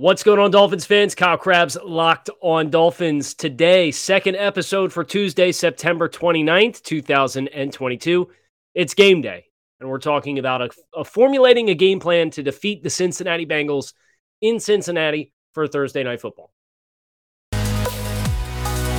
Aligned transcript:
What's 0.00 0.22
going 0.22 0.38
on, 0.38 0.52
Dolphins 0.52 0.86
fans? 0.86 1.16
Kyle 1.16 1.36
Crabbs 1.36 1.76
locked 1.84 2.30
on 2.40 2.70
Dolphins 2.70 3.34
today. 3.34 3.90
Second 3.90 4.36
episode 4.36 4.92
for 4.92 5.02
Tuesday, 5.02 5.50
September 5.50 6.08
29th, 6.08 6.82
2022. 6.84 8.28
It's 8.76 8.94
game 8.94 9.22
day, 9.22 9.46
and 9.80 9.90
we're 9.90 9.98
talking 9.98 10.38
about 10.38 10.62
a, 10.62 10.70
a 10.94 11.04
formulating 11.04 11.68
a 11.70 11.74
game 11.74 11.98
plan 11.98 12.30
to 12.30 12.44
defeat 12.44 12.84
the 12.84 12.90
Cincinnati 12.90 13.44
Bengals 13.44 13.92
in 14.40 14.60
Cincinnati 14.60 15.32
for 15.52 15.66
Thursday 15.66 16.04
night 16.04 16.20
football. 16.20 16.52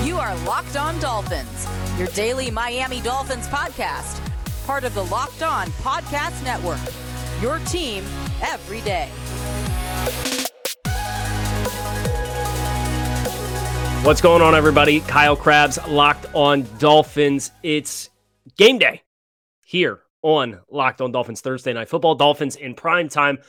You 0.04 0.18
are 0.18 0.36
Locked 0.44 0.76
On 0.76 1.00
Dolphins, 1.00 1.66
your 1.98 2.10
daily 2.10 2.52
Miami 2.52 3.00
Dolphins 3.00 3.48
podcast, 3.48 4.20
part 4.66 4.84
of 4.84 4.94
the 4.96 5.06
Locked 5.06 5.44
On 5.44 5.68
Podcast 5.68 6.44
Network. 6.44 6.82
Your 7.42 7.60
team 7.60 8.04
every 8.42 8.82
day. 8.82 9.10
What's 14.04 14.22
going 14.22 14.42
on, 14.42 14.56
everybody? 14.56 15.02
Kyle 15.02 15.36
Crabbs, 15.36 15.78
locked 15.88 16.26
on 16.34 16.66
Dolphins. 16.80 17.52
It's 17.64 18.10
game 18.58 18.80
day 18.80 19.04
here 19.66 20.00
on 20.22 20.62
Locked 20.72 21.02
on 21.02 21.12
Dolphins 21.12 21.42
Thursday 21.42 21.74
Night 21.74 21.90
Football. 21.90 22.16
Dolphins 22.16 22.56
in 22.56 22.76
prime 22.76 23.10
time. 23.10 23.40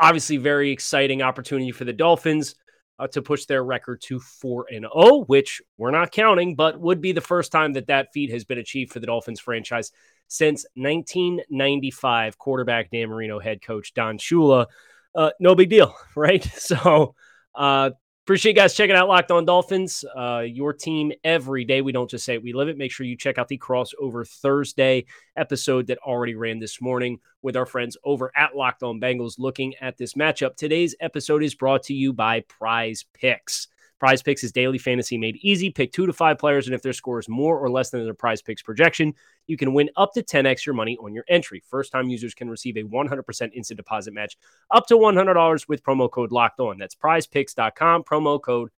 Obviously, 0.00 0.38
very 0.38 0.70
exciting 0.70 1.20
opportunity 1.20 1.72
for 1.72 1.84
the 1.84 1.92
Dolphins 1.92 2.54
uh, 2.98 3.06
to 3.08 3.20
push 3.20 3.44
their 3.44 3.62
record 3.62 4.00
to 4.02 4.18
4 4.18 4.66
and 4.70 4.86
0, 4.92 5.24
which 5.26 5.60
we're 5.76 5.90
not 5.90 6.10
counting, 6.10 6.56
but 6.56 6.80
would 6.80 7.02
be 7.02 7.12
the 7.12 7.20
first 7.20 7.52
time 7.52 7.74
that 7.74 7.88
that 7.88 8.08
feat 8.14 8.30
has 8.30 8.44
been 8.44 8.58
achieved 8.58 8.92
for 8.92 9.00
the 9.00 9.06
Dolphins 9.06 9.40
franchise 9.40 9.92
since 10.26 10.64
1995. 10.74 12.38
Quarterback 12.38 12.90
Dan 12.90 13.10
Marino, 13.10 13.38
head 13.38 13.60
coach 13.60 13.92
Don 13.92 14.16
Shula. 14.18 14.66
Uh, 15.14 15.30
no 15.38 15.54
big 15.54 15.68
deal, 15.68 15.94
right? 16.16 16.42
So, 16.42 17.14
uh, 17.54 17.90
Appreciate 18.28 18.52
you 18.52 18.56
guys 18.56 18.74
checking 18.74 18.94
out 18.94 19.08
Locked 19.08 19.30
On 19.30 19.46
Dolphins, 19.46 20.04
uh, 20.14 20.40
your 20.40 20.74
team 20.74 21.12
every 21.24 21.64
day. 21.64 21.80
We 21.80 21.92
don't 21.92 22.10
just 22.10 22.26
say 22.26 22.34
it, 22.34 22.42
we 22.42 22.52
live 22.52 22.68
it. 22.68 22.76
Make 22.76 22.92
sure 22.92 23.06
you 23.06 23.16
check 23.16 23.38
out 23.38 23.48
the 23.48 23.56
crossover 23.56 24.28
Thursday 24.28 25.06
episode 25.34 25.86
that 25.86 25.96
already 26.06 26.34
ran 26.34 26.58
this 26.58 26.78
morning 26.78 27.20
with 27.40 27.56
our 27.56 27.64
friends 27.64 27.96
over 28.04 28.30
at 28.36 28.54
Locked 28.54 28.82
On 28.82 29.00
Bengals 29.00 29.38
looking 29.38 29.74
at 29.80 29.96
this 29.96 30.12
matchup. 30.12 30.56
Today's 30.56 30.94
episode 31.00 31.42
is 31.42 31.54
brought 31.54 31.84
to 31.84 31.94
you 31.94 32.12
by 32.12 32.40
Prize 32.40 33.06
Picks. 33.14 33.68
Prize 33.98 34.22
Picks 34.22 34.44
is 34.44 34.52
daily 34.52 34.78
fantasy 34.78 35.18
made 35.18 35.36
easy. 35.42 35.70
Pick 35.70 35.92
two 35.92 36.06
to 36.06 36.12
five 36.12 36.38
players, 36.38 36.66
and 36.66 36.74
if 36.74 36.82
their 36.82 36.92
score 36.92 37.18
is 37.18 37.28
more 37.28 37.58
or 37.58 37.68
less 37.68 37.90
than 37.90 38.04
their 38.04 38.14
Prize 38.14 38.40
Picks 38.40 38.62
projection, 38.62 39.12
you 39.46 39.56
can 39.56 39.74
win 39.74 39.90
up 39.96 40.12
to 40.14 40.22
10x 40.22 40.64
your 40.64 40.74
money 40.74 40.96
on 40.98 41.14
your 41.14 41.24
entry. 41.28 41.62
First 41.68 41.90
time 41.92 42.08
users 42.08 42.34
can 42.34 42.48
receive 42.48 42.76
a 42.76 42.84
100% 42.84 43.52
instant 43.52 43.76
deposit 43.76 44.14
match 44.14 44.36
up 44.70 44.86
to 44.86 44.94
$100 44.94 45.68
with 45.68 45.82
promo 45.82 46.10
code 46.10 46.30
locked 46.30 46.60
on. 46.60 46.78
That's 46.78 46.94
prizepicks.com, 46.94 48.04
promo 48.04 48.40
code 48.40 48.70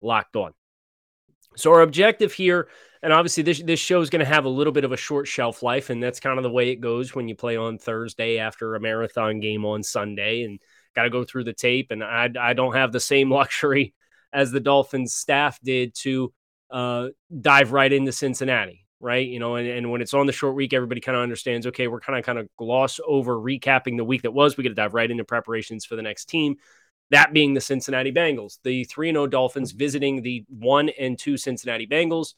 locked 0.00 0.36
on. 0.36 0.52
So, 1.56 1.72
our 1.72 1.82
objective 1.82 2.32
here, 2.32 2.68
and 3.02 3.12
obviously 3.12 3.42
this, 3.42 3.62
this 3.62 3.80
show 3.80 4.00
is 4.00 4.10
going 4.10 4.20
to 4.20 4.26
have 4.26 4.44
a 4.44 4.50
little 4.50 4.72
bit 4.72 4.84
of 4.84 4.92
a 4.92 4.96
short 4.96 5.26
shelf 5.26 5.62
life, 5.62 5.90
and 5.90 6.02
that's 6.02 6.20
kind 6.20 6.38
of 6.38 6.42
the 6.42 6.50
way 6.50 6.70
it 6.70 6.80
goes 6.80 7.14
when 7.14 7.28
you 7.28 7.34
play 7.34 7.56
on 7.56 7.78
Thursday 7.78 8.38
after 8.38 8.74
a 8.74 8.80
marathon 8.80 9.40
game 9.40 9.64
on 9.64 9.82
Sunday 9.82 10.42
and 10.42 10.60
got 10.94 11.04
to 11.04 11.10
go 11.10 11.24
through 11.24 11.44
the 11.44 11.52
tape. 11.52 11.90
And 11.90 12.02
I, 12.02 12.30
I 12.38 12.52
don't 12.52 12.74
have 12.74 12.92
the 12.92 13.00
same 13.00 13.30
luxury 13.30 13.94
as 14.36 14.52
the 14.52 14.60
Dolphins 14.60 15.14
staff 15.14 15.58
did 15.64 15.94
to 15.94 16.30
uh, 16.70 17.08
dive 17.40 17.72
right 17.72 17.90
into 17.90 18.12
Cincinnati, 18.12 18.84
right? 19.00 19.26
You 19.26 19.38
know, 19.38 19.56
and, 19.56 19.66
and 19.66 19.90
when 19.90 20.02
it's 20.02 20.12
on 20.12 20.26
the 20.26 20.32
short 20.32 20.54
week, 20.54 20.74
everybody 20.74 21.00
kind 21.00 21.16
of 21.16 21.22
understands, 21.22 21.66
okay, 21.68 21.88
we're 21.88 22.00
kind 22.00 22.18
of 22.18 22.24
kind 22.24 22.38
of 22.38 22.46
gloss 22.58 23.00
over 23.06 23.34
recapping 23.34 23.96
the 23.96 24.04
week 24.04 24.22
that 24.22 24.32
was. 24.32 24.56
We 24.56 24.62
got 24.62 24.68
to 24.68 24.74
dive 24.74 24.92
right 24.92 25.10
into 25.10 25.24
preparations 25.24 25.86
for 25.86 25.96
the 25.96 26.02
next 26.02 26.26
team. 26.26 26.56
That 27.10 27.32
being 27.32 27.54
the 27.54 27.62
Cincinnati 27.62 28.12
Bengals, 28.12 28.58
the 28.62 28.84
3 28.84 29.10
0 29.10 29.26
Dolphins 29.28 29.72
visiting 29.72 30.20
the 30.20 30.44
1 30.50 30.90
and 31.00 31.18
2 31.18 31.38
Cincinnati 31.38 31.86
Bengals. 31.86 32.34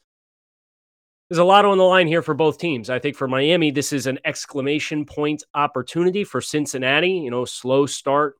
There's 1.27 1.39
a 1.39 1.43
lot 1.43 1.65
on 1.65 1.77
the 1.77 1.83
line 1.83 2.07
here 2.07 2.21
for 2.21 2.33
both 2.33 2.59
teams. 2.59 2.89
I 2.89 2.99
think 2.99 3.17
for 3.17 3.27
Miami, 3.27 3.71
this 3.71 3.91
is 3.91 4.07
an 4.07 4.19
exclamation 4.23 5.05
point 5.05 5.43
opportunity. 5.53 6.23
For 6.23 6.39
Cincinnati, 6.39 7.11
you 7.11 7.29
know, 7.29 7.43
slow 7.43 7.85
start, 7.87 8.37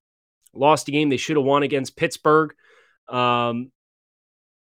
lost 0.54 0.88
a 0.88 0.92
game 0.92 1.10
they 1.10 1.18
should 1.18 1.36
have 1.36 1.46
won 1.46 1.64
against 1.64 1.98
Pittsburgh. 1.98 2.54
Um, 3.10 3.72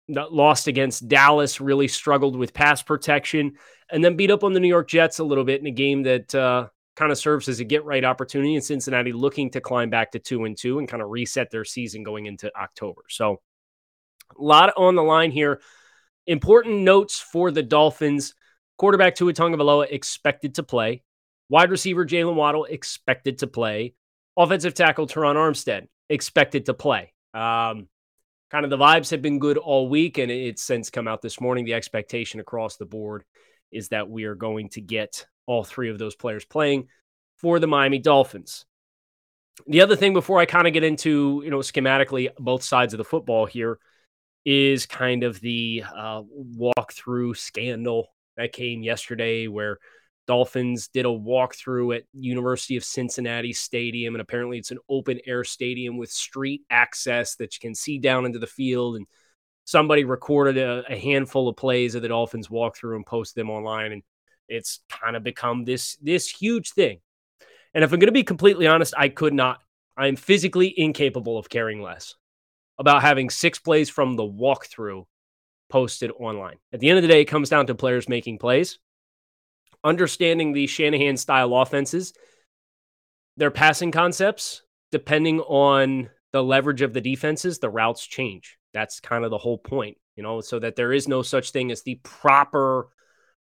lost 0.09 0.67
against 0.67 1.07
Dallas, 1.07 1.61
really 1.61 1.87
struggled 1.87 2.35
with 2.35 2.53
pass 2.53 2.83
protection, 2.83 3.53
and 3.89 4.03
then 4.03 4.15
beat 4.15 4.31
up 4.31 4.43
on 4.43 4.53
the 4.53 4.59
New 4.59 4.67
York 4.67 4.89
Jets 4.89 5.19
a 5.19 5.23
little 5.23 5.43
bit 5.43 5.61
in 5.61 5.67
a 5.67 5.71
game 5.71 6.03
that 6.03 6.33
uh, 6.35 6.67
kind 6.95 7.11
of 7.11 7.17
serves 7.17 7.47
as 7.47 7.59
a 7.59 7.63
get 7.63 7.85
right 7.85 8.03
opportunity 8.03 8.55
in 8.55 8.61
Cincinnati 8.61 9.13
looking 9.13 9.49
to 9.51 9.61
climb 9.61 9.89
back 9.89 10.11
to 10.11 10.19
two 10.19 10.45
and 10.45 10.57
two 10.57 10.79
and 10.79 10.87
kind 10.87 11.01
of 11.01 11.09
reset 11.09 11.49
their 11.51 11.65
season 11.65 12.03
going 12.03 12.25
into 12.25 12.51
October. 12.57 13.01
So, 13.09 13.41
a 14.37 14.41
lot 14.41 14.73
on 14.77 14.95
the 14.95 15.03
line 15.03 15.31
here. 15.31 15.61
Important 16.25 16.81
notes 16.81 17.19
for 17.19 17.51
the 17.51 17.63
Dolphins. 17.63 18.33
Quarterback 18.77 19.15
Tua 19.15 19.33
Tagovailoa 19.33 19.87
expected 19.89 20.55
to 20.55 20.63
play. 20.63 21.03
Wide 21.49 21.69
receiver 21.69 22.05
Jaylen 22.05 22.35
Waddle 22.35 22.65
expected 22.65 23.39
to 23.39 23.47
play. 23.47 23.93
Offensive 24.35 24.73
tackle 24.73 25.05
Terron 25.05 25.35
Armstead 25.35 25.87
expected 26.09 26.65
to 26.65 26.73
play. 26.73 27.13
Um, 27.33 27.87
kind 28.53 28.65
of 28.65 28.69
the 28.69 28.77
vibes 28.77 29.09
have 29.09 29.23
been 29.23 29.39
good 29.39 29.57
all 29.57 29.89
week, 29.89 30.19
and 30.19 30.31
it's 30.31 30.61
since 30.61 30.91
come 30.91 31.07
out 31.07 31.23
this 31.23 31.41
morning. 31.41 31.65
The 31.65 31.73
expectation 31.73 32.39
across 32.39 32.77
the 32.77 32.85
board 32.85 33.23
is 33.71 33.89
that 33.89 34.07
we 34.07 34.25
are 34.25 34.35
going 34.35 34.69
to 34.69 34.81
get 34.81 35.25
all 35.47 35.63
three 35.63 35.89
of 35.89 35.97
those 35.97 36.15
players 36.15 36.45
playing 36.45 36.87
for 37.37 37.57
the 37.57 37.65
Miami 37.65 37.97
Dolphins. 37.97 38.65
The 39.65 39.81
other 39.81 39.95
thing 39.95 40.13
before 40.13 40.39
I 40.39 40.45
kind 40.45 40.67
of 40.67 40.73
get 40.73 40.83
into, 40.83 41.41
you 41.43 41.49
know, 41.49 41.59
schematically 41.59 42.29
both 42.37 42.63
sides 42.63 42.93
of 42.93 42.99
the 42.99 43.03
football 43.03 43.47
here 43.47 43.79
is 44.45 44.85
kind 44.85 45.23
of 45.23 45.41
the 45.41 45.83
uh, 45.91 46.21
walkthrough 46.21 47.35
scandal 47.35 48.09
that 48.37 48.53
came 48.53 48.83
yesterday 48.83 49.47
where 49.47 49.79
Dolphins 50.25 50.87
did 50.87 51.05
a 51.05 51.09
walkthrough 51.09 51.97
at 51.97 52.03
University 52.13 52.77
of 52.77 52.83
Cincinnati 52.83 53.51
Stadium, 53.51 54.15
and 54.15 54.21
apparently 54.21 54.57
it's 54.57 54.71
an 54.71 54.79
open 54.89 55.19
air 55.25 55.43
stadium 55.43 55.97
with 55.97 56.11
street 56.11 56.61
access 56.69 57.35
that 57.35 57.53
you 57.55 57.59
can 57.59 57.75
see 57.75 57.99
down 57.99 58.25
into 58.25 58.39
the 58.39 58.47
field. 58.47 58.95
And 58.95 59.05
somebody 59.65 60.05
recorded 60.05 60.57
a, 60.57 60.83
a 60.89 60.97
handful 60.97 61.49
of 61.49 61.57
plays 61.57 61.95
of 61.95 62.01
the 62.01 62.07
Dolphins 62.07 62.47
walkthrough 62.47 62.95
and 62.95 63.05
posted 63.05 63.41
them 63.41 63.49
online, 63.49 63.91
and 63.91 64.03
it's 64.47 64.79
kind 64.89 65.15
of 65.15 65.23
become 65.23 65.65
this 65.65 65.97
this 66.01 66.29
huge 66.29 66.71
thing. 66.71 66.99
And 67.73 67.83
if 67.83 67.91
I'm 67.91 67.99
going 67.99 68.07
to 68.07 68.13
be 68.13 68.23
completely 68.23 68.67
honest, 68.67 68.93
I 68.97 69.09
could 69.09 69.33
not. 69.33 69.59
I'm 69.97 70.15
physically 70.15 70.73
incapable 70.77 71.37
of 71.37 71.49
caring 71.49 71.81
less 71.81 72.15
about 72.79 73.01
having 73.01 73.29
six 73.29 73.59
plays 73.59 73.89
from 73.89 74.15
the 74.15 74.23
walkthrough 74.23 75.05
posted 75.69 76.11
online. 76.11 76.57
At 76.71 76.79
the 76.79 76.89
end 76.89 76.97
of 76.97 77.03
the 77.03 77.07
day, 77.07 77.21
it 77.21 77.25
comes 77.25 77.49
down 77.49 77.67
to 77.67 77.75
players 77.75 78.09
making 78.09 78.39
plays 78.39 78.79
understanding 79.83 80.53
the 80.53 80.67
Shanahan 80.67 81.17
style 81.17 81.53
offenses, 81.55 82.13
their 83.37 83.51
passing 83.51 83.91
concepts, 83.91 84.61
depending 84.91 85.39
on 85.41 86.09
the 86.31 86.43
leverage 86.43 86.81
of 86.81 86.93
the 86.93 87.01
defenses, 87.01 87.59
the 87.59 87.69
routes 87.69 88.05
change. 88.05 88.57
That's 88.73 88.99
kind 88.99 89.23
of 89.23 89.31
the 89.31 89.37
whole 89.37 89.57
point, 89.57 89.97
you 90.15 90.23
know, 90.23 90.41
so 90.41 90.59
that 90.59 90.75
there 90.75 90.93
is 90.93 91.07
no 91.07 91.21
such 91.21 91.51
thing 91.51 91.71
as 91.71 91.83
the 91.83 91.99
proper 92.03 92.87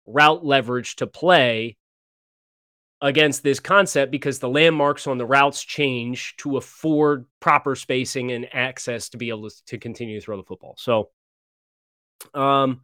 route 0.05 0.44
leverage 0.44 0.95
to 0.97 1.07
play 1.07 1.78
against 3.01 3.44
this 3.44 3.59
concept 3.59 4.11
because 4.11 4.39
the 4.39 4.49
landmarks 4.49 5.07
on 5.07 5.17
the 5.17 5.25
routes 5.25 5.63
change 5.63 6.35
to 6.38 6.57
afford 6.57 7.25
proper 7.39 7.75
spacing 7.75 8.31
and 8.31 8.47
access 8.53 9.09
to 9.09 9.17
be 9.17 9.29
able 9.29 9.49
to, 9.67 9.78
continue 9.78 10.19
to 10.19 10.25
throw 10.25 10.35
the 10.38 10.44
football. 10.44 10.75
So, 10.78 11.09
um, 12.33 12.81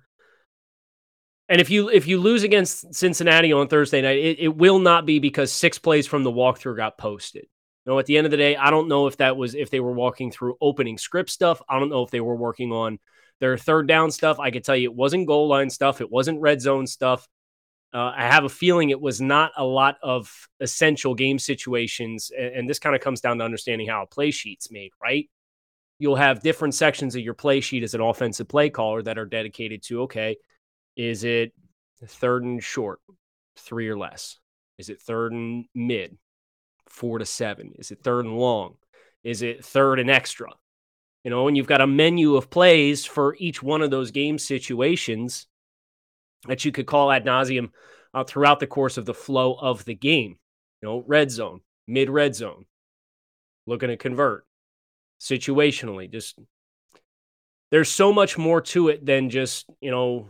and 1.48 1.62
if 1.62 1.70
you 1.70 1.90
if 1.90 2.08
you 2.08 2.20
lose 2.20 2.44
against 2.44 2.94
Cincinnati 2.94 3.54
on 3.54 3.68
Thursday 3.68 4.02
night, 4.02 4.18
it, 4.18 4.40
it 4.40 4.56
will 4.56 4.80
not 4.80 5.06
be 5.06 5.20
because 5.20 5.52
six 5.52 5.78
plays 5.78 6.08
from 6.08 6.24
the 6.24 6.32
walkthrough 6.32 6.78
got 6.78 6.98
posted. 6.98 7.46
You 7.86 7.94
know, 7.94 8.00
at 8.00 8.08
the 8.08 8.18
end 8.18 8.26
of 8.26 8.32
the 8.32 8.38
day, 8.38 8.56
I 8.56 8.72
don't 8.72 8.88
know 8.88 9.08
if 9.08 9.18
that 9.18 9.38
was 9.38 9.54
if 9.54 9.70
they 9.70 9.80
were 9.80 9.92
walking 9.92 10.32
through 10.32 10.58
opening 10.60 10.98
script 10.98 11.30
stuff. 11.30 11.62
I 11.70 11.80
don't 11.80 11.90
know 11.90 12.04
if 12.04 12.10
they 12.10 12.22
were 12.22 12.36
working 12.36 12.72
on 12.72 13.00
their 13.40 13.58
third 13.58 13.88
down 13.88 14.12
stuff. 14.12 14.40
I 14.40 14.50
could 14.50 14.64
tell 14.64 14.76
you 14.76 14.90
it 14.90 14.96
wasn't 14.96 15.28
goal 15.28 15.48
line 15.48 15.70
stuff. 15.70 16.02
It 16.02 16.12
wasn't 16.12 16.42
red 16.42 16.62
zone 16.62 16.88
stuff. 16.88 17.28
Uh, 17.94 18.12
I 18.16 18.24
have 18.24 18.44
a 18.44 18.50
feeling 18.50 18.90
it 18.90 19.00
was 19.00 19.22
not 19.22 19.52
a 19.56 19.64
lot 19.64 19.98
of 20.02 20.50
essential 20.60 21.16
game 21.16 21.40
situations. 21.40 22.32
And, 22.38 22.56
and 22.56 22.70
this 22.70 22.80
kind 22.80 22.96
of 22.96 23.02
comes 23.02 23.22
down 23.22 23.38
to 23.38 23.46
understanding 23.46 23.88
how 23.88 24.04
a 24.04 24.08
play 24.08 24.32
sheet's 24.32 24.72
made, 24.72 24.92
right? 25.02 25.30
You'll 26.00 26.18
have 26.18 26.42
different 26.42 26.74
sections 26.76 27.16
of 27.16 27.22
your 27.22 27.36
play 27.36 27.62
sheet 27.62 27.84
as 27.84 27.94
an 27.94 28.02
offensive 28.02 28.50
play 28.50 28.70
caller 28.70 29.02
that 29.04 29.18
are 29.18 29.26
dedicated 29.26 29.84
to, 29.84 30.02
okay, 30.02 30.36
is 30.96 31.24
it 31.24 31.54
third 32.06 32.44
and 32.44 32.64
short, 32.64 33.00
three 33.58 33.90
or 33.90 33.98
less? 33.98 34.40
Is 34.78 34.90
it 34.90 35.02
third 35.02 35.32
and 35.32 35.66
mid, 35.74 36.18
four 36.88 37.20
to 37.20 37.26
seven? 37.26 37.74
Is 37.78 37.92
it 37.92 38.04
third 38.04 38.26
and 38.26 38.38
long? 38.38 38.76
Is 39.24 39.42
it 39.42 39.64
third 39.66 40.00
and 40.00 40.10
extra? 40.10 40.50
You 41.24 41.32
know, 41.32 41.48
and 41.48 41.58
you've 41.58 41.68
got 41.68 41.82
a 41.82 41.88
menu 41.88 42.36
of 42.36 42.50
plays 42.50 43.06
for 43.06 43.36
each 43.40 43.64
one 43.64 43.82
of 43.82 43.90
those 43.90 44.12
game 44.12 44.38
situations 44.38 45.48
that 46.48 46.64
you 46.66 46.72
could 46.72 46.86
call 46.86 47.12
ad 47.12 47.26
nauseum 47.26 47.72
uh, 48.14 48.24
throughout 48.24 48.60
the 48.60 48.68
course 48.68 48.98
of 48.98 49.06
the 49.06 49.14
flow 49.14 49.56
of 49.56 49.86
the 49.86 49.96
game. 49.96 50.38
You 50.82 50.90
know, 50.90 51.04
red 51.08 51.32
zone, 51.32 51.62
mid 51.88 52.10
red 52.10 52.36
zone, 52.36 52.66
looking 53.66 53.90
to 53.90 53.98
convert. 53.98 54.46
situationally. 55.20 56.12
Just 56.12 56.38
there's 57.72 57.90
so 57.90 58.14
much 58.14 58.38
more 58.38 58.62
to 58.62 58.90
it 58.90 59.06
than 59.06 59.30
just, 59.30 59.66
you 59.82 59.92
know, 59.92 60.30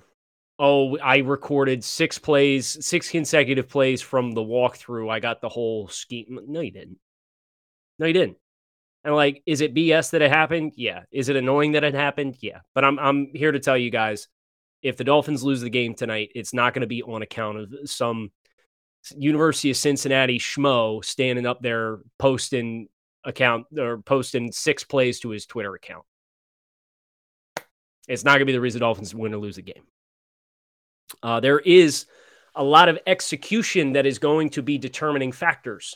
oh, 0.60 0.98
I 0.98 1.18
recorded 1.18 1.84
six 1.84 2.18
plays, 2.18 2.86
six 2.86 3.10
consecutive 3.10 3.70
plays 3.70 4.02
from 4.02 4.32
the 4.32 4.42
walkthrough. 4.42 5.10
I 5.10 5.20
got 5.20 5.42
the 5.42 5.50
whole 5.50 5.88
scheme. 5.88 6.40
No, 6.48 6.62
you 6.62 6.72
didn't. 6.72 6.98
No, 8.00 8.06
you 8.06 8.14
didn't. 8.14 8.38
And 9.04 9.16
like, 9.16 9.44
is 9.46 9.62
it 9.62 9.76
BS 9.76 10.12
that 10.12 10.22
it 10.22 10.32
happened? 10.32 10.74
Yeah. 10.76 11.04
Is 11.12 11.30
it 11.30 11.36
annoying 11.36 11.74
that 11.74 11.84
it 11.84 11.94
happened? 11.94 12.38
Yeah. 12.42 12.60
But 12.74 12.84
I'm 12.84 12.98
I'm 12.98 13.30
here 13.36 13.52
to 13.52 13.60
tell 13.60 13.78
you 13.78 13.92
guys, 13.92 14.28
if 14.82 14.98
the 14.98 15.04
Dolphins 15.04 15.44
lose 15.44 15.62
the 15.62 15.70
game 15.70 15.94
tonight, 15.94 16.32
it's 16.34 16.54
not 16.54 16.74
going 16.74 16.82
to 16.82 16.88
be 16.88 17.04
on 17.04 17.22
account 17.22 17.58
of 17.60 17.74
some 17.86 18.32
University 19.16 19.70
of 19.70 19.78
Cincinnati 19.78 20.40
schmo 20.40 21.06
standing 21.06 21.46
up 21.46 21.62
there 21.62 22.00
posting 22.18 22.88
account 23.24 23.68
or 23.78 24.00
posting 24.00 24.52
six 24.52 24.84
plays 24.84 25.20
to 25.20 25.30
his 25.30 25.46
Twitter 25.46 25.76
account. 25.76 26.06
It's 28.08 28.24
not 28.24 28.32
going 28.32 28.42
to 28.42 28.46
be 28.46 28.54
the 28.54 28.62
reason 28.62 28.80
the 28.80 28.86
Dolphins 28.86 29.14
win 29.14 29.34
or 29.34 29.38
lose 29.38 29.56
the 29.56 29.62
game. 29.62 29.84
Uh, 31.22 31.40
there 31.40 31.60
is 31.60 32.06
a 32.56 32.64
lot 32.64 32.90
of 32.90 33.00
execution 33.06 33.94
that 33.94 34.06
is 34.06 34.20
going 34.20 34.50
to 34.52 34.62
be 34.62 34.78
determining 34.78 35.32
factors. 35.32 35.96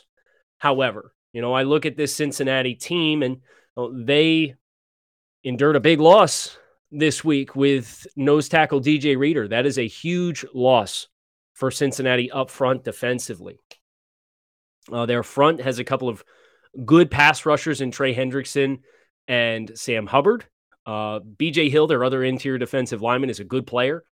However, 0.58 1.12
you 1.32 1.40
know, 1.40 1.52
I 1.52 1.62
look 1.62 1.86
at 1.86 1.96
this 1.96 2.14
Cincinnati 2.14 2.74
team 2.74 3.22
and 3.22 3.38
they 4.06 4.54
endured 5.42 5.76
a 5.76 5.80
big 5.80 6.00
loss 6.00 6.58
this 6.90 7.24
week 7.24 7.56
with 7.56 8.06
nose 8.16 8.48
tackle 8.48 8.80
DJ 8.80 9.16
Reader. 9.16 9.48
That 9.48 9.66
is 9.66 9.78
a 9.78 9.86
huge 9.86 10.44
loss 10.52 11.08
for 11.54 11.70
Cincinnati 11.70 12.30
up 12.30 12.50
front 12.50 12.84
defensively. 12.84 13.58
Uh, 14.90 15.06
their 15.06 15.22
front 15.22 15.60
has 15.60 15.78
a 15.78 15.84
couple 15.84 16.08
of 16.08 16.24
good 16.84 17.10
pass 17.10 17.46
rushers 17.46 17.80
in 17.80 17.90
Trey 17.90 18.14
Hendrickson 18.14 18.80
and 19.28 19.70
Sam 19.74 20.06
Hubbard. 20.06 20.46
Uh, 20.86 21.20
BJ 21.20 21.70
Hill, 21.70 21.86
their 21.86 22.04
other 22.04 22.24
interior 22.24 22.58
defensive 22.58 23.02
lineman, 23.02 23.30
is 23.30 23.40
a 23.40 23.44
good 23.44 23.66
player. 23.66 24.04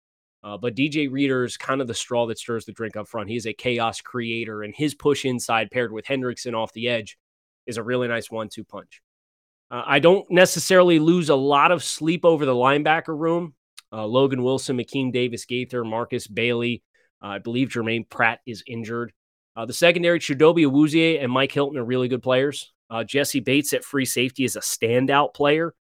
Uh, 0.46 0.56
but 0.56 0.76
DJ 0.76 1.10
Reader 1.10 1.43
is 1.43 1.56
kind 1.56 1.81
of 1.81 1.88
the 1.88 1.94
straw 1.94 2.25
that 2.26 2.38
stirs 2.38 2.66
the 2.66 2.72
drink 2.72 2.94
up 2.94 3.08
front. 3.08 3.28
He 3.28 3.34
is 3.34 3.46
a 3.46 3.52
chaos 3.52 4.00
creator, 4.00 4.62
and 4.62 4.72
his 4.72 4.94
push 4.94 5.25
inside 5.25 5.72
paired 5.72 5.90
with 5.90 6.04
Hendrickson 6.04 6.54
off 6.54 6.72
the 6.72 6.88
edge 6.88 7.19
is 7.66 7.78
a 7.78 7.82
really 7.82 8.06
nice 8.06 8.31
one 8.31 8.48
two 8.48 8.62
punch. 8.62 9.02
Uh, 9.72 9.82
I 9.84 9.98
don't 9.98 10.25
necessarily 10.31 11.00
lose 11.00 11.31
a 11.31 11.34
lot 11.34 11.72
of 11.72 11.82
sleep 11.82 12.25
over 12.25 12.46
the 12.46 12.54
linebacker 12.54 13.19
room. 13.19 13.54
Uh, 13.93 14.06
Logan 14.06 14.40
Wilson, 14.40 14.78
Akeem 14.78 15.12
Davis 15.12 15.44
Gaither, 15.46 15.82
Marcus 15.82 16.28
Bailey. 16.28 16.84
Uh, 17.20 17.26
I 17.26 17.38
believe 17.38 17.70
Jermaine 17.70 18.08
Pratt 18.08 18.38
is 18.46 18.62
injured. 18.69 19.12
Uh, 19.56 19.66
the 19.66 19.72
secondary, 19.72 20.20
Chidobe 20.20 20.64
Awuzie 20.64 21.20
and 21.20 21.32
Mike 21.32 21.50
Hilton 21.50 21.78
are 21.78 21.84
really 21.84 22.06
good 22.06 22.22
players. 22.22 22.72
Uh, 22.88 23.02
Jessie 23.02 23.40
Bates 23.40 23.72
at 23.72 23.82
free 23.82 24.04
safety 24.04 24.44
is 24.44 24.54
a 24.54 24.60
standout 24.60 25.34
player. 25.34 25.75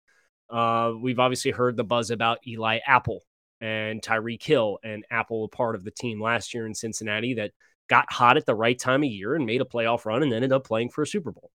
we've 0.50 1.20
obviously 1.20 1.52
heard 1.52 1.76
the 1.76 1.84
buzz 1.84 2.12
about 2.12 2.40
Eli 2.48 2.80
Apple 2.88 3.24
and 3.64 4.02
Tyreek 4.02 4.44
Hill 4.44 4.78
and 4.84 5.06
Apple, 5.10 5.46
a 5.46 5.48
part 5.48 5.76
of 5.76 5.86
the 5.86 5.92
team 5.92 6.22
last 6.22 6.54
year 6.54 6.68
in 6.68 6.76
Cincinnati 6.76 7.36
that 7.36 7.52
got 7.88 8.12
hot 8.12 8.36
at 8.36 8.46
the 8.46 8.54
right 8.54 8.78
time 8.78 9.04
of 9.04 9.10
year 9.10 9.36
and 9.36 9.46
made 9.46 9.62
a 9.62 9.66
playoff 9.66 10.06
run 10.06 10.22
and 10.22 10.34
ended 10.34 10.52
up 10.52 10.66
playing 10.68 10.90
for 10.90 11.02
a 11.02 11.08
Super 11.08 11.32
Bowl. 11.32 11.50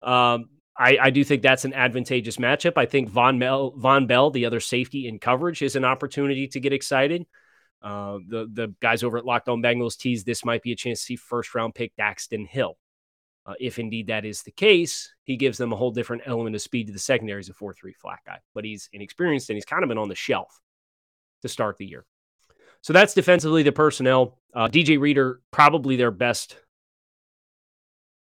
Um, 0.00 0.48
I, 0.78 0.98
I, 1.00 1.10
do 1.10 1.24
think 1.24 1.42
that's 1.42 1.64
an 1.64 1.72
advantageous 1.72 2.36
matchup. 2.36 2.74
I 2.76 2.86
think 2.86 3.08
Von, 3.08 3.38
Mel, 3.38 3.72
Vonn 3.72 4.06
Bell, 4.06 4.30
the 4.30 4.46
other 4.46 4.60
safety 4.60 5.08
in 5.08 5.18
coverage, 5.18 5.60
is 5.60 5.74
an 5.74 5.84
opportunity 5.84 6.46
to 6.48 6.60
get 6.60 6.72
excited. 6.72 7.26
Uh, 7.82 8.18
the 8.28 8.48
the 8.52 8.74
guys 8.80 9.02
over 9.02 9.18
at 9.18 9.24
Locked 9.24 9.48
On 9.48 9.60
Bengals 9.60 9.96
tease 9.98 10.24
this 10.24 10.44
might 10.44 10.62
be 10.62 10.72
a 10.72 10.76
chance 10.76 11.00
to 11.00 11.04
see 11.04 11.16
first 11.16 11.54
round 11.54 11.74
pick 11.74 11.96
Daxton 11.96 12.46
Hill. 12.46 12.76
Uh, 13.46 13.54
if 13.60 13.78
indeed 13.78 14.06
that 14.06 14.24
is 14.24 14.42
the 14.42 14.50
case, 14.50 15.12
he 15.24 15.36
gives 15.36 15.58
them 15.58 15.72
a 15.72 15.76
whole 15.76 15.90
different 15.90 16.22
element 16.26 16.56
of 16.56 16.62
speed 16.62 16.86
to 16.86 16.92
the 16.92 16.98
secondary 16.98 17.40
as 17.40 17.48
a 17.48 17.54
4 17.54 17.74
3 17.74 17.92
flat 17.92 18.20
guy. 18.24 18.38
But 18.54 18.64
he's 18.64 18.88
inexperienced 18.92 19.50
and 19.50 19.56
he's 19.56 19.66
kind 19.66 19.82
of 19.82 19.88
been 19.88 19.98
on 19.98 20.08
the 20.08 20.14
shelf 20.14 20.60
to 21.42 21.48
start 21.48 21.76
the 21.76 21.86
year. 21.86 22.06
So 22.80 22.92
that's 22.92 23.14
defensively 23.14 23.62
the 23.62 23.72
personnel. 23.72 24.38
Uh, 24.54 24.68
DJ 24.68 24.98
Reader, 24.98 25.40
probably 25.50 25.96
their 25.96 26.10
best. 26.10 26.56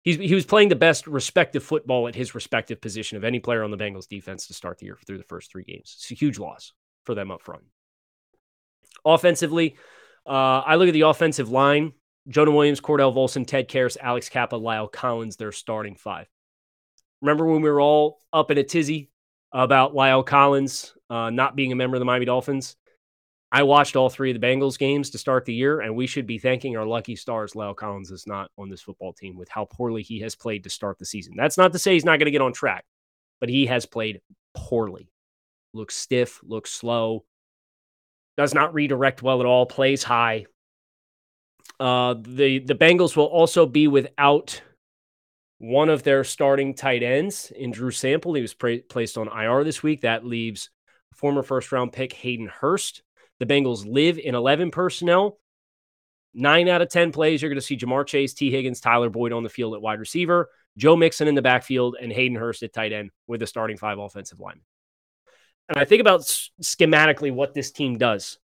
He's, 0.02 0.16
he 0.16 0.34
was 0.34 0.44
playing 0.44 0.68
the 0.68 0.76
best 0.76 1.06
respective 1.06 1.62
football 1.62 2.08
at 2.08 2.14
his 2.14 2.34
respective 2.34 2.80
position 2.80 3.16
of 3.16 3.24
any 3.24 3.40
player 3.40 3.62
on 3.62 3.70
the 3.70 3.76
Bengals 3.76 4.08
defense 4.08 4.46
to 4.48 4.54
start 4.54 4.78
the 4.78 4.86
year 4.86 4.98
through 5.06 5.18
the 5.18 5.24
first 5.24 5.50
three 5.50 5.64
games. 5.64 5.96
It's 5.98 6.10
a 6.10 6.14
huge 6.14 6.38
loss 6.38 6.72
for 7.04 7.14
them 7.14 7.30
up 7.30 7.42
front. 7.42 7.64
Offensively, 9.04 9.76
uh, 10.26 10.60
I 10.60 10.76
look 10.76 10.88
at 10.88 10.92
the 10.92 11.02
offensive 11.02 11.50
line. 11.50 11.92
Jonah 12.28 12.52
Williams, 12.52 12.80
Cordell 12.80 13.14
Volson, 13.14 13.46
Ted 13.46 13.68
Karras, 13.68 13.96
Alex 14.00 14.28
Cappa, 14.28 14.56
La'el 14.56 14.90
Collins, 14.90 15.36
their 15.36 15.52
starting 15.52 15.94
five. 15.94 16.26
Remember 17.20 17.46
when 17.46 17.62
we 17.62 17.70
were 17.70 17.80
all 17.80 18.20
up 18.32 18.50
in 18.50 18.58
a 18.58 18.64
tizzy 18.64 19.10
about 19.52 19.94
La'el 19.94 20.24
Collins 20.24 20.94
uh, 21.10 21.30
not 21.30 21.56
being 21.56 21.72
a 21.72 21.76
member 21.76 21.96
of 21.96 22.00
the 22.00 22.06
Miami 22.06 22.24
Dolphins? 22.24 22.76
I 23.52 23.62
watched 23.62 23.94
all 23.94 24.10
three 24.10 24.32
of 24.32 24.40
the 24.40 24.44
Bengals 24.44 24.76
games 24.76 25.10
to 25.10 25.18
start 25.18 25.44
the 25.44 25.54
year, 25.54 25.80
and 25.80 25.94
we 25.94 26.08
should 26.08 26.26
be 26.26 26.38
thanking 26.38 26.76
our 26.76 26.84
lucky 26.84 27.14
stars. 27.14 27.52
La'el 27.52 27.76
Collins 27.76 28.10
is 28.10 28.26
not 28.26 28.50
on 28.58 28.68
this 28.68 28.82
football 28.82 29.12
team 29.12 29.36
with 29.36 29.48
how 29.48 29.66
poorly 29.66 30.02
he 30.02 30.18
has 30.20 30.34
played 30.34 30.64
to 30.64 30.70
start 30.70 30.98
the 30.98 31.06
season. 31.06 31.34
That's 31.36 31.56
not 31.56 31.72
to 31.72 31.78
say 31.78 31.92
he's 31.92 32.04
not 32.04 32.18
going 32.18 32.26
to 32.26 32.32
get 32.32 32.40
on 32.40 32.52
track, 32.52 32.84
but 33.38 33.48
he 33.48 33.66
has 33.66 33.86
played 33.86 34.20
poorly. 34.54 35.08
Looks 35.72 35.94
stiff, 35.94 36.40
looks 36.42 36.72
slow, 36.72 37.24
does 38.36 38.54
not 38.54 38.74
redirect 38.74 39.22
well 39.22 39.40
at 39.40 39.46
all, 39.46 39.66
plays 39.66 40.02
high. 40.02 40.46
Uh, 41.80 42.14
the 42.20 42.60
the 42.60 42.74
Bengals 42.74 43.16
will 43.16 43.24
also 43.24 43.66
be 43.66 43.88
without 43.88 44.60
one 45.58 45.88
of 45.88 46.02
their 46.02 46.24
starting 46.24 46.74
tight 46.74 47.02
ends 47.02 47.52
in 47.56 47.70
Drew 47.70 47.90
Sample. 47.90 48.34
He 48.34 48.42
was 48.42 48.54
pra- 48.54 48.82
placed 48.88 49.16
on 49.16 49.28
IR 49.28 49.64
this 49.64 49.82
week. 49.82 50.02
That 50.02 50.24
leaves 50.24 50.70
former 51.14 51.42
first 51.42 51.72
round 51.72 51.92
pick 51.92 52.12
Hayden 52.12 52.46
Hurst. 52.46 53.02
The 53.40 53.46
Bengals 53.46 53.84
live 53.86 54.18
in 54.18 54.34
11 54.34 54.70
personnel. 54.70 55.38
Nine 56.34 56.68
out 56.68 56.82
of 56.82 56.88
10 56.88 57.12
plays, 57.12 57.40
you're 57.40 57.48
going 57.48 57.60
to 57.60 57.64
see 57.64 57.76
Ja'Marr 57.76 58.06
Chase, 58.06 58.34
Tee 58.34 58.50
Higgins, 58.50 58.80
Tyler 58.80 59.08
Boyd 59.08 59.32
on 59.32 59.44
the 59.44 59.48
field 59.48 59.74
at 59.74 59.80
wide 59.80 60.00
receiver, 60.00 60.50
Joe 60.76 60.96
Mixon 60.96 61.28
in 61.28 61.36
the 61.36 61.42
backfield, 61.42 61.96
and 62.00 62.12
Hayden 62.12 62.36
Hurst 62.36 62.64
at 62.64 62.72
tight 62.72 62.92
end 62.92 63.10
with 63.28 63.38
the 63.38 63.46
starting 63.46 63.76
five 63.76 63.98
offensive 63.98 64.40
linemen. 64.40 64.64
And 65.68 65.78
I 65.78 65.84
think 65.84 66.00
about 66.00 66.22
schematically 66.60 67.32
what 67.32 67.54
this 67.54 67.70
team 67.70 67.98
does. 67.98 68.38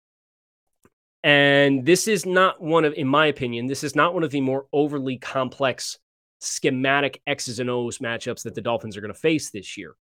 And 1.24 1.84
this 1.84 2.06
is 2.06 2.24
not 2.24 2.60
one 2.60 2.84
of, 2.84 2.94
in 2.94 3.08
my 3.08 3.26
opinion, 3.26 3.66
this 3.66 3.82
is 3.82 3.96
not 3.96 4.14
one 4.14 4.22
of 4.22 4.30
the 4.30 4.40
more 4.40 4.66
overly 4.72 5.16
complex 5.16 5.98
schematic 6.40 7.20
X's 7.26 7.58
and 7.58 7.68
O's 7.68 7.98
matchups 7.98 8.44
that 8.44 8.54
the 8.54 8.60
Dolphins 8.60 8.96
are 8.96 9.00
going 9.00 9.12
to 9.12 9.18
face 9.18 9.50
this 9.50 9.76
year. 9.76 9.96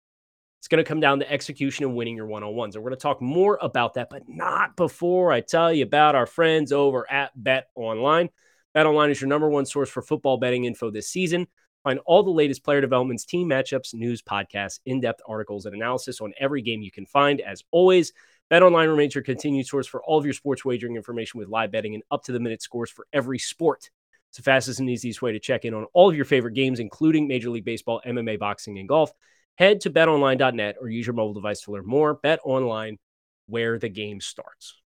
It's 0.58 0.68
going 0.68 0.82
to 0.82 0.88
come 0.88 1.00
down 1.00 1.20
to 1.20 1.30
execution 1.30 1.84
and 1.84 1.94
winning 1.94 2.16
your 2.16 2.26
one 2.26 2.42
on 2.42 2.54
ones. 2.54 2.74
And 2.74 2.82
we're 2.82 2.90
going 2.90 2.98
to 2.98 3.02
talk 3.02 3.20
more 3.20 3.58
about 3.60 3.94
that, 3.94 4.08
but 4.10 4.22
not 4.26 4.76
before 4.76 5.30
I 5.30 5.40
tell 5.40 5.72
you 5.72 5.84
about 5.84 6.14
our 6.14 6.26
friends 6.26 6.72
over 6.72 7.10
at 7.10 7.30
Bet 7.36 7.68
Online. 7.74 8.30
Bet 8.72 8.86
Online 8.86 9.10
is 9.10 9.20
your 9.20 9.28
number 9.28 9.48
one 9.48 9.66
source 9.66 9.90
for 9.90 10.02
football 10.02 10.38
betting 10.38 10.64
info 10.64 10.90
this 10.90 11.08
season. 11.08 11.46
Find 11.84 12.00
all 12.06 12.22
the 12.22 12.30
latest 12.30 12.64
player 12.64 12.80
developments, 12.80 13.26
team 13.26 13.46
matchups, 13.48 13.92
news, 13.92 14.22
podcasts, 14.22 14.80
in 14.86 15.00
depth 15.00 15.20
articles, 15.28 15.66
and 15.66 15.74
analysis 15.74 16.22
on 16.22 16.32
every 16.40 16.62
game 16.62 16.80
you 16.80 16.90
can 16.90 17.04
find. 17.04 17.42
As 17.42 17.62
always, 17.70 18.14
BetOnline 18.50 18.88
remains 18.88 19.14
your 19.14 19.24
continued 19.24 19.66
source 19.66 19.86
for 19.86 20.02
all 20.02 20.18
of 20.18 20.24
your 20.24 20.34
sports 20.34 20.64
wagering 20.64 20.96
information 20.96 21.38
with 21.38 21.48
live 21.48 21.72
betting 21.72 21.94
and 21.94 22.02
up 22.10 22.22
to 22.24 22.32
the 22.32 22.40
minute 22.40 22.62
scores 22.62 22.90
for 22.90 23.06
every 23.12 23.38
sport. 23.38 23.90
It's 24.28 24.36
the 24.36 24.42
fastest 24.42 24.80
and 24.80 24.90
easiest 24.90 25.22
way 25.22 25.32
to 25.32 25.38
check 25.38 25.64
in 25.64 25.74
on 25.74 25.86
all 25.92 26.10
of 26.10 26.16
your 26.16 26.24
favorite 26.24 26.54
games, 26.54 26.80
including 26.80 27.26
Major 27.26 27.50
League 27.50 27.64
Baseball, 27.64 28.02
MMA, 28.06 28.38
boxing, 28.38 28.78
and 28.78 28.88
golf. 28.88 29.12
Head 29.56 29.80
to 29.82 29.90
betonline.net 29.90 30.76
or 30.80 30.88
use 30.88 31.06
your 31.06 31.14
mobile 31.14 31.34
device 31.34 31.60
to 31.62 31.72
learn 31.72 31.86
more. 31.86 32.14
Bet 32.14 32.40
online 32.44 32.98
where 33.46 33.78
the 33.78 33.88
game 33.88 34.20
starts. 34.20 34.80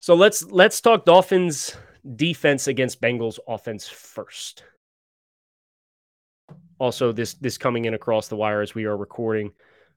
So 0.00 0.14
let's 0.14 0.44
let's 0.44 0.80
talk 0.80 1.04
Dolphins 1.04 1.74
defense 2.16 2.68
against 2.68 3.00
Bengals 3.00 3.38
offense 3.48 3.88
first. 3.88 4.62
Also, 6.78 7.12
this 7.12 7.34
this 7.34 7.58
coming 7.58 7.86
in 7.86 7.94
across 7.94 8.28
the 8.28 8.36
wire 8.36 8.60
as 8.60 8.74
we 8.74 8.84
are 8.84 8.96
recording. 8.96 9.52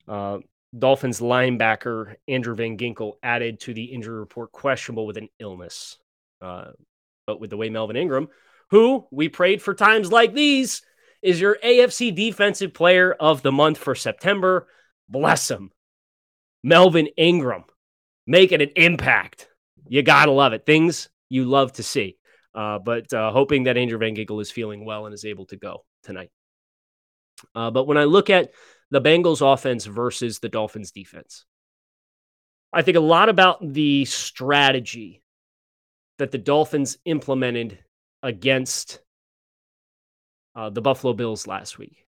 Uh, 0.07 0.39
Dolphins 0.77 1.19
linebacker 1.19 2.15
Andrew 2.27 2.55
Van 2.55 2.77
Ginkel 2.77 3.13
added 3.21 3.59
to 3.61 3.73
the 3.73 3.85
injury 3.85 4.19
report, 4.19 4.51
questionable 4.51 5.05
with 5.05 5.17
an 5.17 5.29
illness. 5.39 5.97
Uh, 6.41 6.71
but 7.27 7.39
with 7.39 7.49
the 7.49 7.57
way 7.57 7.69
Melvin 7.69 7.95
Ingram, 7.95 8.29
who 8.69 9.05
we 9.11 9.29
prayed 9.29 9.61
for 9.61 9.73
times 9.73 10.11
like 10.11 10.33
these, 10.33 10.81
is 11.21 11.39
your 11.39 11.57
AFC 11.63 12.15
Defensive 12.15 12.73
Player 12.73 13.13
of 13.13 13.41
the 13.41 13.51
Month 13.51 13.77
for 13.77 13.95
September. 13.95 14.67
Bless 15.07 15.51
him. 15.51 15.71
Melvin 16.63 17.07
Ingram 17.17 17.65
making 18.25 18.61
an 18.61 18.71
impact. 18.75 19.49
You 19.87 20.03
got 20.03 20.25
to 20.25 20.31
love 20.31 20.53
it. 20.53 20.65
Things 20.65 21.09
you 21.29 21.45
love 21.45 21.73
to 21.73 21.83
see. 21.83 22.17
Uh, 22.53 22.79
but 22.79 23.11
uh, 23.13 23.31
hoping 23.31 23.63
that 23.63 23.77
Andrew 23.77 23.97
Van 23.97 24.15
Ginkel 24.15 24.41
is 24.41 24.51
feeling 24.51 24.85
well 24.85 25.05
and 25.05 25.13
is 25.13 25.25
able 25.25 25.45
to 25.47 25.57
go 25.57 25.85
tonight. 26.03 26.31
Uh, 27.55 27.71
but 27.71 27.87
when 27.87 27.97
I 27.97 28.03
look 28.05 28.29
at 28.29 28.51
the 28.91 29.01
Bengals 29.01 29.41
offense 29.41 29.85
versus 29.85 30.39
the 30.39 30.49
Dolphins 30.49 30.91
defense. 30.91 31.45
I 32.73 32.81
think 32.81 32.97
a 32.97 33.01
lot 33.01 33.29
about 33.29 33.73
the 33.73 34.05
strategy 34.05 35.23
that 36.19 36.31
the 36.31 36.37
Dolphins 36.37 36.97
implemented 37.05 37.79
against 38.21 39.01
uh, 40.55 40.69
the 40.69 40.81
Buffalo 40.81 41.13
Bills 41.13 41.47
last 41.47 41.77
week. 41.77 42.05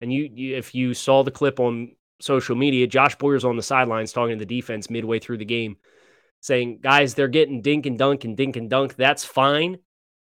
And 0.00 0.12
you, 0.12 0.28
you, 0.32 0.56
if 0.56 0.74
you 0.74 0.94
saw 0.94 1.22
the 1.22 1.30
clip 1.30 1.60
on 1.60 1.92
social 2.20 2.56
media, 2.56 2.86
Josh 2.86 3.16
Boyer's 3.16 3.44
on 3.44 3.56
the 3.56 3.62
sidelines 3.62 4.12
talking 4.12 4.38
to 4.38 4.44
the 4.44 4.56
defense 4.56 4.90
midway 4.90 5.20
through 5.20 5.38
the 5.38 5.44
game, 5.44 5.76
saying, 6.40 6.80
"Guys, 6.82 7.14
they're 7.14 7.28
getting 7.28 7.62
dink 7.62 7.86
and 7.86 7.98
dunk 7.98 8.24
and 8.24 8.36
dink 8.36 8.56
and 8.56 8.68
dunk. 8.68 8.96
That's 8.96 9.24
fine. 9.24 9.78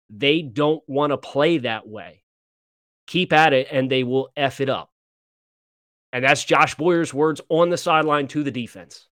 They 0.09 0.41
don't 0.41 0.83
want 0.87 1.11
to 1.11 1.17
play 1.17 1.59
that 1.59 1.87
way. 1.87 2.23
Keep 3.05 3.33
at 3.33 3.53
it, 3.53 3.67
and 3.71 3.89
they 3.89 4.03
will 4.03 4.29
f 4.35 4.59
it 4.61 4.69
up." 4.69 4.91
And 6.13 6.23
that's 6.23 6.43
Josh 6.43 6.75
Boyer's 6.75 7.13
words 7.13 7.41
on 7.49 7.69
the 7.69 7.77
sideline 7.77 8.27
to 8.29 8.43
the 8.43 8.51
defense. 8.51 9.07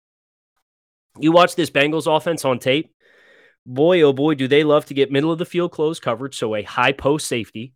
You 1.20 1.32
watch 1.32 1.56
this 1.56 1.70
Bengals 1.70 2.14
offense 2.14 2.46
on 2.46 2.60
tape. 2.60 2.94
Boy, 3.66 4.02
oh 4.02 4.14
boy, 4.14 4.36
do 4.36 4.48
they 4.48 4.64
love 4.64 4.86
to 4.86 4.94
get 4.94 5.12
middle 5.12 5.32
of 5.32 5.40
the 5.40 5.46
field 5.46 5.72
close 5.72 6.00
coverage, 6.00 6.38
so 6.38 6.56
a 6.56 6.64
high 6.64 6.92
post 6.92 7.28
safety, 7.28 7.74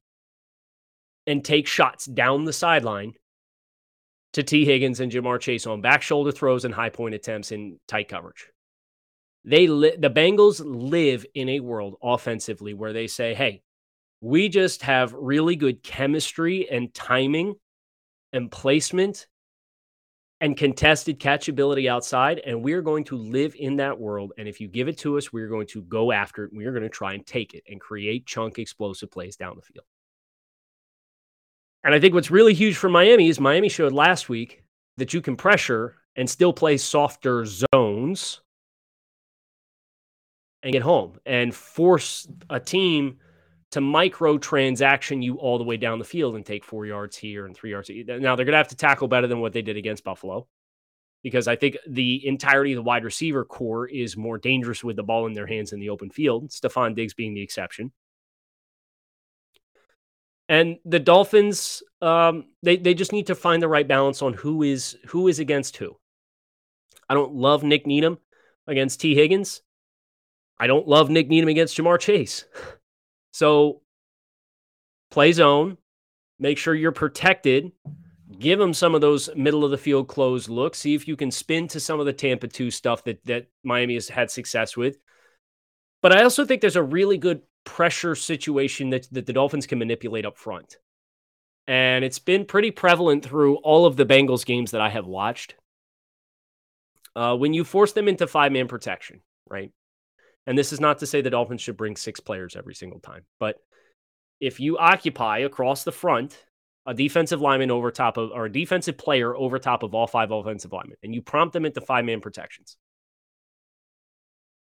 and 1.26 1.44
take 1.44 1.68
shots 1.68 2.06
down 2.06 2.46
the 2.46 2.54
sideline 2.54 3.14
to 4.34 4.44
Tee 4.44 4.66
Higgins 4.66 5.00
and 5.00 5.12
Ja'Marr 5.12 5.40
Chase 5.40 5.66
on 5.66 5.82
back 5.82 6.02
shoulder 6.02 6.32
throws 6.32 6.66
and 6.66 6.74
high 6.74 6.90
point 6.90 7.16
attempts 7.16 7.52
in 7.52 7.80
tight 7.88 8.10
coverage. 8.10 8.48
They 9.46 9.68
li- 9.68 9.96
the 9.98 10.10
Bengals 10.10 10.62
live 10.64 11.26
in 11.34 11.48
a 11.48 11.62
world 11.62 11.96
offensively 12.04 12.74
where 12.74 12.92
they 12.92 13.08
say, 13.08 13.34
"Hey, 13.34 13.62
we 14.20 14.50
just 14.50 14.82
have 14.82 15.14
really 15.14 15.56
good 15.56 15.84
chemistry 15.84 16.70
and 16.70 16.94
timing 16.94 17.56
and 18.38 18.50
placement 18.50 19.27
and 20.39 20.56
contested 20.56 21.20
catchability 21.20 21.89
outside. 21.89 22.39
And 22.46 22.63
we're 22.63 22.84
going 22.84 23.03
to 23.06 23.17
live 23.17 23.56
in 23.58 23.77
that 23.77 24.00
world. 24.00 24.34
And 24.38 24.48
if 24.48 24.62
you 24.62 24.67
give 24.67 24.88
it 24.88 24.98
to 25.00 25.17
us, 25.17 25.34
we're 25.34 25.50
going 25.50 25.67
to 25.67 25.82
go 25.82 26.12
after 26.12 26.46
it. 26.46 26.51
We're 26.53 26.72
going 26.72 26.84
to 26.84 26.89
try 26.89 27.13
and 27.13 27.25
take 27.25 27.53
it 27.53 27.63
and 27.67 27.82
create 27.82 28.25
chunk 28.25 28.60
explosive 28.60 29.12
plays 29.12 29.36
down 29.36 29.56
the 29.56 29.62
field. 29.62 29.86
And 31.84 31.94
I 31.94 32.00
think 32.00 32.13
what's 32.13 32.32
really 32.32 32.53
huge 32.53 32.77
for 32.77 32.89
Miami 32.89 33.29
is 33.29 33.39
Miami 33.39 33.70
showed 33.70 33.94
last 33.94 34.29
week 34.29 34.63
that 34.98 35.13
you 35.13 35.22
can 35.22 35.36
pressure 35.36 35.96
and 36.15 36.29
still 36.29 36.53
play 36.53 36.77
softer 36.77 37.46
zones 37.46 38.41
and 40.63 40.74
get 40.74 40.82
home 40.82 41.17
and 41.25 41.53
force 41.53 42.27
a 42.50 42.60
team 42.60 43.17
to 43.72 43.82
micro 43.82 44.38
transaction 44.38 45.22
you 45.22 45.36
all 45.36 45.58
the 45.58 45.64
way 45.64 45.78
down 45.78 46.00
the 46.00 46.06
field 46.06 46.36
and 46.36 46.46
take 46.46 46.64
four 46.64 46.86
yards 46.86 47.18
here 47.18 47.46
and 47.46 47.56
three 47.56 47.72
yards. 47.72 47.90
Now 47.90 48.36
they're 48.36 48.46
going 48.46 48.54
to 48.54 48.58
have 48.58 48.70
to 48.70 48.76
tackle 48.76 49.08
better 49.08 49.28
than 49.28 49.42
what 49.42 49.54
they 49.54 49.62
did 49.62 49.78
against 49.78 50.04
Buffalo 50.04 50.48
because 51.24 51.48
I 51.48 51.56
think 51.56 51.78
the 51.88 52.26
entirety 52.26 52.72
of 52.74 52.78
the 52.78 52.84
wide 52.84 53.04
receiver 53.04 53.44
corps 53.44 53.88
is 53.88 54.16
more 54.16 54.38
dangerous 54.38 54.84
with 54.84 54.96
the 54.96 55.04
ball 55.04 55.26
in 55.28 55.34
their 55.34 55.48
hands 55.48 55.74
in 55.74 55.80
the 55.80 55.90
open 55.90 56.10
field, 56.10 56.50
Stefon 56.50 56.96
Diggs 56.96 57.14
being 57.14 57.34
the 57.34 57.42
exception. 57.42 57.92
And 60.50 60.78
the 60.86 61.00
Dolphins, 61.00 61.84
um, 62.02 62.46
they 62.64 62.78
they 62.78 62.94
just 62.94 63.12
need 63.12 63.28
to 63.28 63.36
find 63.36 63.62
the 63.62 63.68
right 63.68 63.86
balance 63.86 64.22
on 64.22 64.34
who 64.34 64.64
is 64.64 64.98
who 65.08 65.28
is 65.28 65.40
against 65.40 65.76
who. 65.76 65.98
I 67.10 67.14
don't 67.14 67.34
love 67.34 67.64
Nick 67.64 67.86
Needham 67.86 68.18
against 68.66 69.02
Tee 69.02 69.16
Higgins. 69.16 69.62
I 70.58 70.68
don't 70.68 70.88
love 70.88 71.10
Nick 71.10 71.28
Needham 71.28 71.50
against 71.50 71.78
Ja'Marr 71.78 72.00
Chase. 72.00 72.46
So 73.38 73.82
play 75.12 75.32
zone, 75.32 75.77
make 76.39 76.58
sure 76.58 76.74
you're 76.74 76.91
protected. 76.91 77.72
Give 78.39 78.58
them 78.58 78.74
some 78.74 78.96
of 78.96 79.01
those 79.01 79.29
middle 79.36 79.63
of 79.63 79.70
the 79.70 79.77
field 79.77 80.08
closed 80.08 80.50
looks. 80.50 80.79
See 80.79 80.96
if 80.96 81.08
you 81.08 81.15
can 81.15 81.29
spin 81.29 81.67
to 81.67 81.79
some 81.79 82.00
of 82.00 82.08
the 82.08 82.13
Tampa 82.13 82.48
2 82.48 82.72
stuff 82.72 83.03
that, 83.03 83.24
that 83.25 83.46
Miami 83.63 83.94
has 83.94 84.10
had 84.10 84.32
success 84.32 84.75
with. 84.75 84.98
But 86.01 86.17
I 86.17 86.24
also 86.24 86.46
think 86.46 86.62
there's 86.62 86.75
a 86.75 86.82
really 86.82 87.20
good 87.20 87.44
pressure 87.63 88.15
situation 88.15 88.89
that, 88.89 89.08
that 89.12 89.27
the 89.27 89.34
Dolphins 89.34 89.67
can 89.67 89.77
manipulate 89.77 90.25
up 90.25 90.36
front. 90.36 90.77
And 91.67 92.03
it's 92.03 92.17
been 92.17 92.44
pretty 92.44 92.72
prevalent 92.72 93.24
through 93.24 93.58
all 93.58 93.86
of 93.86 93.98
the 93.98 94.06
Bengals 94.08 94.48
games 94.48 94.72
that 94.72 94.82
I 94.82 94.89
have 94.89 95.06
watched. 95.06 95.53
Uh, 97.15 97.36
when 97.36 97.53
you 97.53 97.63
force 97.63 97.94
them 97.94 98.08
into 98.08 98.25
five 98.25 98.51
man 98.51 98.67
protection, 98.67 99.22
right? 99.48 99.72
And 100.48 100.58
this 100.58 100.74
is 100.74 100.80
not 100.80 101.00
to 101.00 101.06
say 101.06 101.22
the 101.22 101.30
Dolphins 101.30 101.62
should 101.62 101.77
bring 101.77 101.96
six 101.96 102.20
players 102.20 102.56
every 102.56 102.74
single 102.74 103.00
time, 103.00 103.25
but 103.39 103.58
if 104.39 104.60
you 104.60 104.77
occupy 104.77 105.39
across 105.39 105.84
the 105.84 105.92
front 105.92 106.44
a 106.86 106.94
defensive 106.94 107.42
lineman 107.42 107.70
over 107.70 107.92
top 107.92 108.16
of, 108.16 108.32
or 108.32 108.46
a 108.46 108.51
defensive 108.51 108.98
player 108.98 109.36
over 109.36 109.60
top 109.60 109.84
of 109.84 109.94
all 109.94 110.08
five 110.08 110.32
offensive 110.32 110.72
linemen, 110.72 110.96
and 111.04 111.13
you 111.13 111.22
prompt 111.22 111.54
them 111.54 111.66
into 111.66 111.82
five 111.82 112.06
man 112.06 112.22
protections, 112.22 112.77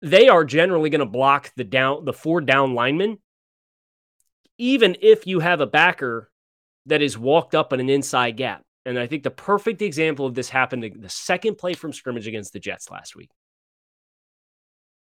they 0.02 0.28
are 0.28 0.44
generally 0.44 0.90
going 0.90 1.00
to 1.00 1.06
block 1.06 1.52
the 1.56 1.64
down, 1.64 2.06
the 2.06 2.14
four 2.14 2.42
down 2.42 2.74
linemen, 2.74 3.20
even 4.58 4.98
if 5.02 5.28
you 5.28 5.40
have 5.40 5.62
a 5.62 5.68
backer 5.68 6.32
that 6.88 7.04
is 7.04 7.18
walked 7.18 7.54
up 7.54 7.72
in 7.72 7.80
an 7.80 7.90
inside 7.90 8.38
gap. 8.38 8.64
And 8.86 8.98
I 8.98 9.06
think 9.06 9.24
the 9.24 9.30
perfect 9.30 9.82
example 9.82 10.26
of 10.26 10.34
this 10.34 10.50
happened 10.50 10.84
the 11.00 11.10
second 11.10 11.58
play 11.58 11.74
from 11.74 11.94
scrimmage 11.94 12.28
against 12.28 12.54
the 12.54 12.60
Jets 12.60 12.90
last 12.90 13.16
week. 13.16 13.30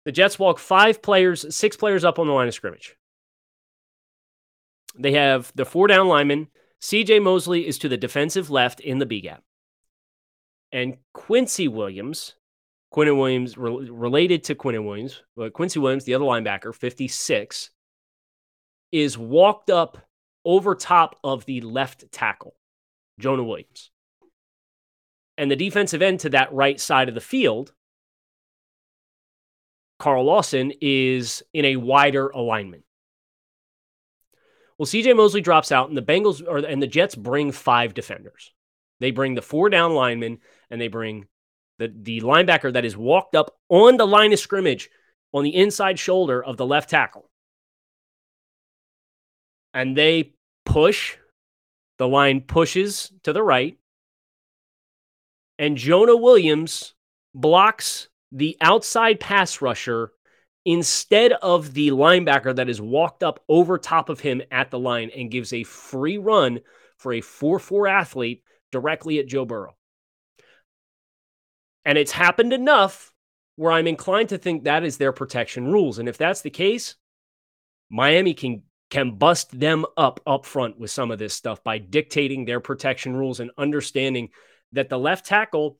The 0.08 0.12
Jets 0.12 0.38
walk 0.38 0.58
five 0.58 1.02
players, 1.02 1.54
six 1.54 1.76
players 1.76 2.02
up 2.02 2.18
on 2.18 2.26
the 2.26 2.32
line 2.32 2.48
of 2.48 2.54
scrimmage. 2.54 2.96
They 4.98 5.12
have 5.12 5.52
the 5.54 5.66
four 5.66 5.86
down 5.86 6.08
linemen. 6.08 6.48
CJ 6.80 7.22
Mosley 7.22 7.66
is 7.66 7.76
to 7.80 7.90
the 7.90 7.98
defensive 7.98 8.48
left 8.48 8.80
in 8.80 9.00
the 9.00 9.04
B 9.04 9.20
gap. 9.20 9.42
And 10.72 10.96
Quincy 11.12 11.68
Williams, 11.68 12.36
Quinn 12.90 13.18
Williams, 13.18 13.58
re- 13.58 13.90
related 13.90 14.44
to 14.44 14.54
Quinn 14.54 14.82
Williams, 14.86 15.22
but 15.36 15.52
Quincy 15.52 15.78
Williams, 15.78 16.04
the 16.04 16.14
other 16.14 16.24
linebacker, 16.24 16.74
56, 16.74 17.68
is 18.90 19.18
walked 19.18 19.68
up 19.68 19.98
over 20.42 20.74
top 20.74 21.16
of 21.22 21.44
the 21.44 21.60
left 21.60 22.10
tackle, 22.10 22.54
Jonah 23.20 23.44
Williams. 23.44 23.90
And 25.36 25.50
the 25.50 25.56
defensive 25.56 26.00
end 26.00 26.20
to 26.20 26.30
that 26.30 26.50
right 26.54 26.80
side 26.80 27.10
of 27.10 27.14
the 27.14 27.20
field 27.20 27.74
Carl 29.98 30.24
Lawson 30.24 30.72
is 30.80 31.42
in 31.52 31.64
a 31.64 31.76
wider 31.76 32.28
alignment. 32.28 32.84
Well, 34.78 34.86
CJ 34.86 35.16
Mosley 35.16 35.40
drops 35.40 35.72
out, 35.72 35.88
and 35.88 35.98
the 35.98 36.02
Bengals 36.02 36.42
or 36.46 36.58
and 36.58 36.80
the 36.80 36.86
Jets 36.86 37.16
bring 37.16 37.50
five 37.50 37.94
defenders. 37.94 38.52
They 39.00 39.10
bring 39.10 39.34
the 39.34 39.42
four 39.42 39.70
down 39.70 39.94
linemen, 39.94 40.38
and 40.70 40.80
they 40.80 40.88
bring 40.88 41.26
the 41.78 41.92
the 41.94 42.20
linebacker 42.20 42.72
that 42.72 42.84
is 42.84 42.96
walked 42.96 43.34
up 43.34 43.56
on 43.68 43.96
the 43.96 44.06
line 44.06 44.32
of 44.32 44.38
scrimmage 44.38 44.88
on 45.32 45.44
the 45.44 45.54
inside 45.54 45.98
shoulder 45.98 46.42
of 46.42 46.56
the 46.56 46.66
left 46.66 46.90
tackle. 46.90 47.28
And 49.74 49.96
they 49.96 50.34
push. 50.64 51.16
The 51.98 52.08
line 52.08 52.42
pushes 52.42 53.12
to 53.24 53.32
the 53.32 53.42
right. 53.42 53.76
And 55.58 55.76
Jonah 55.76 56.16
Williams 56.16 56.94
blocks 57.34 58.08
the 58.32 58.56
outside 58.60 59.20
pass 59.20 59.60
rusher 59.62 60.12
instead 60.64 61.32
of 61.32 61.72
the 61.72 61.90
linebacker 61.90 62.54
that 62.54 62.68
is 62.68 62.80
walked 62.80 63.22
up 63.22 63.42
over 63.48 63.78
top 63.78 64.08
of 64.08 64.20
him 64.20 64.42
at 64.50 64.70
the 64.70 64.78
line 64.78 65.10
and 65.16 65.30
gives 65.30 65.52
a 65.52 65.64
free 65.64 66.18
run 66.18 66.60
for 66.98 67.12
a 67.12 67.20
4 67.20 67.58
4 67.58 67.88
athlete 67.88 68.42
directly 68.70 69.18
at 69.18 69.26
Joe 69.26 69.44
Burrow. 69.44 69.76
And 71.84 71.96
it's 71.96 72.12
happened 72.12 72.52
enough 72.52 73.12
where 73.56 73.72
I'm 73.72 73.86
inclined 73.86 74.28
to 74.28 74.38
think 74.38 74.64
that 74.64 74.84
is 74.84 74.98
their 74.98 75.12
protection 75.12 75.66
rules. 75.66 75.98
And 75.98 76.08
if 76.08 76.18
that's 76.18 76.42
the 76.42 76.50
case, 76.50 76.96
Miami 77.90 78.34
can 78.34 78.62
can 78.90 79.16
bust 79.16 79.58
them 79.58 79.84
up 79.96 80.20
up 80.26 80.46
front 80.46 80.78
with 80.78 80.90
some 80.90 81.10
of 81.10 81.18
this 81.18 81.34
stuff 81.34 81.62
by 81.64 81.78
dictating 81.78 82.44
their 82.44 82.60
protection 82.60 83.16
rules 83.16 83.40
and 83.40 83.50
understanding 83.58 84.28
that 84.72 84.88
the 84.88 84.98
left 84.98 85.26
tackle 85.26 85.78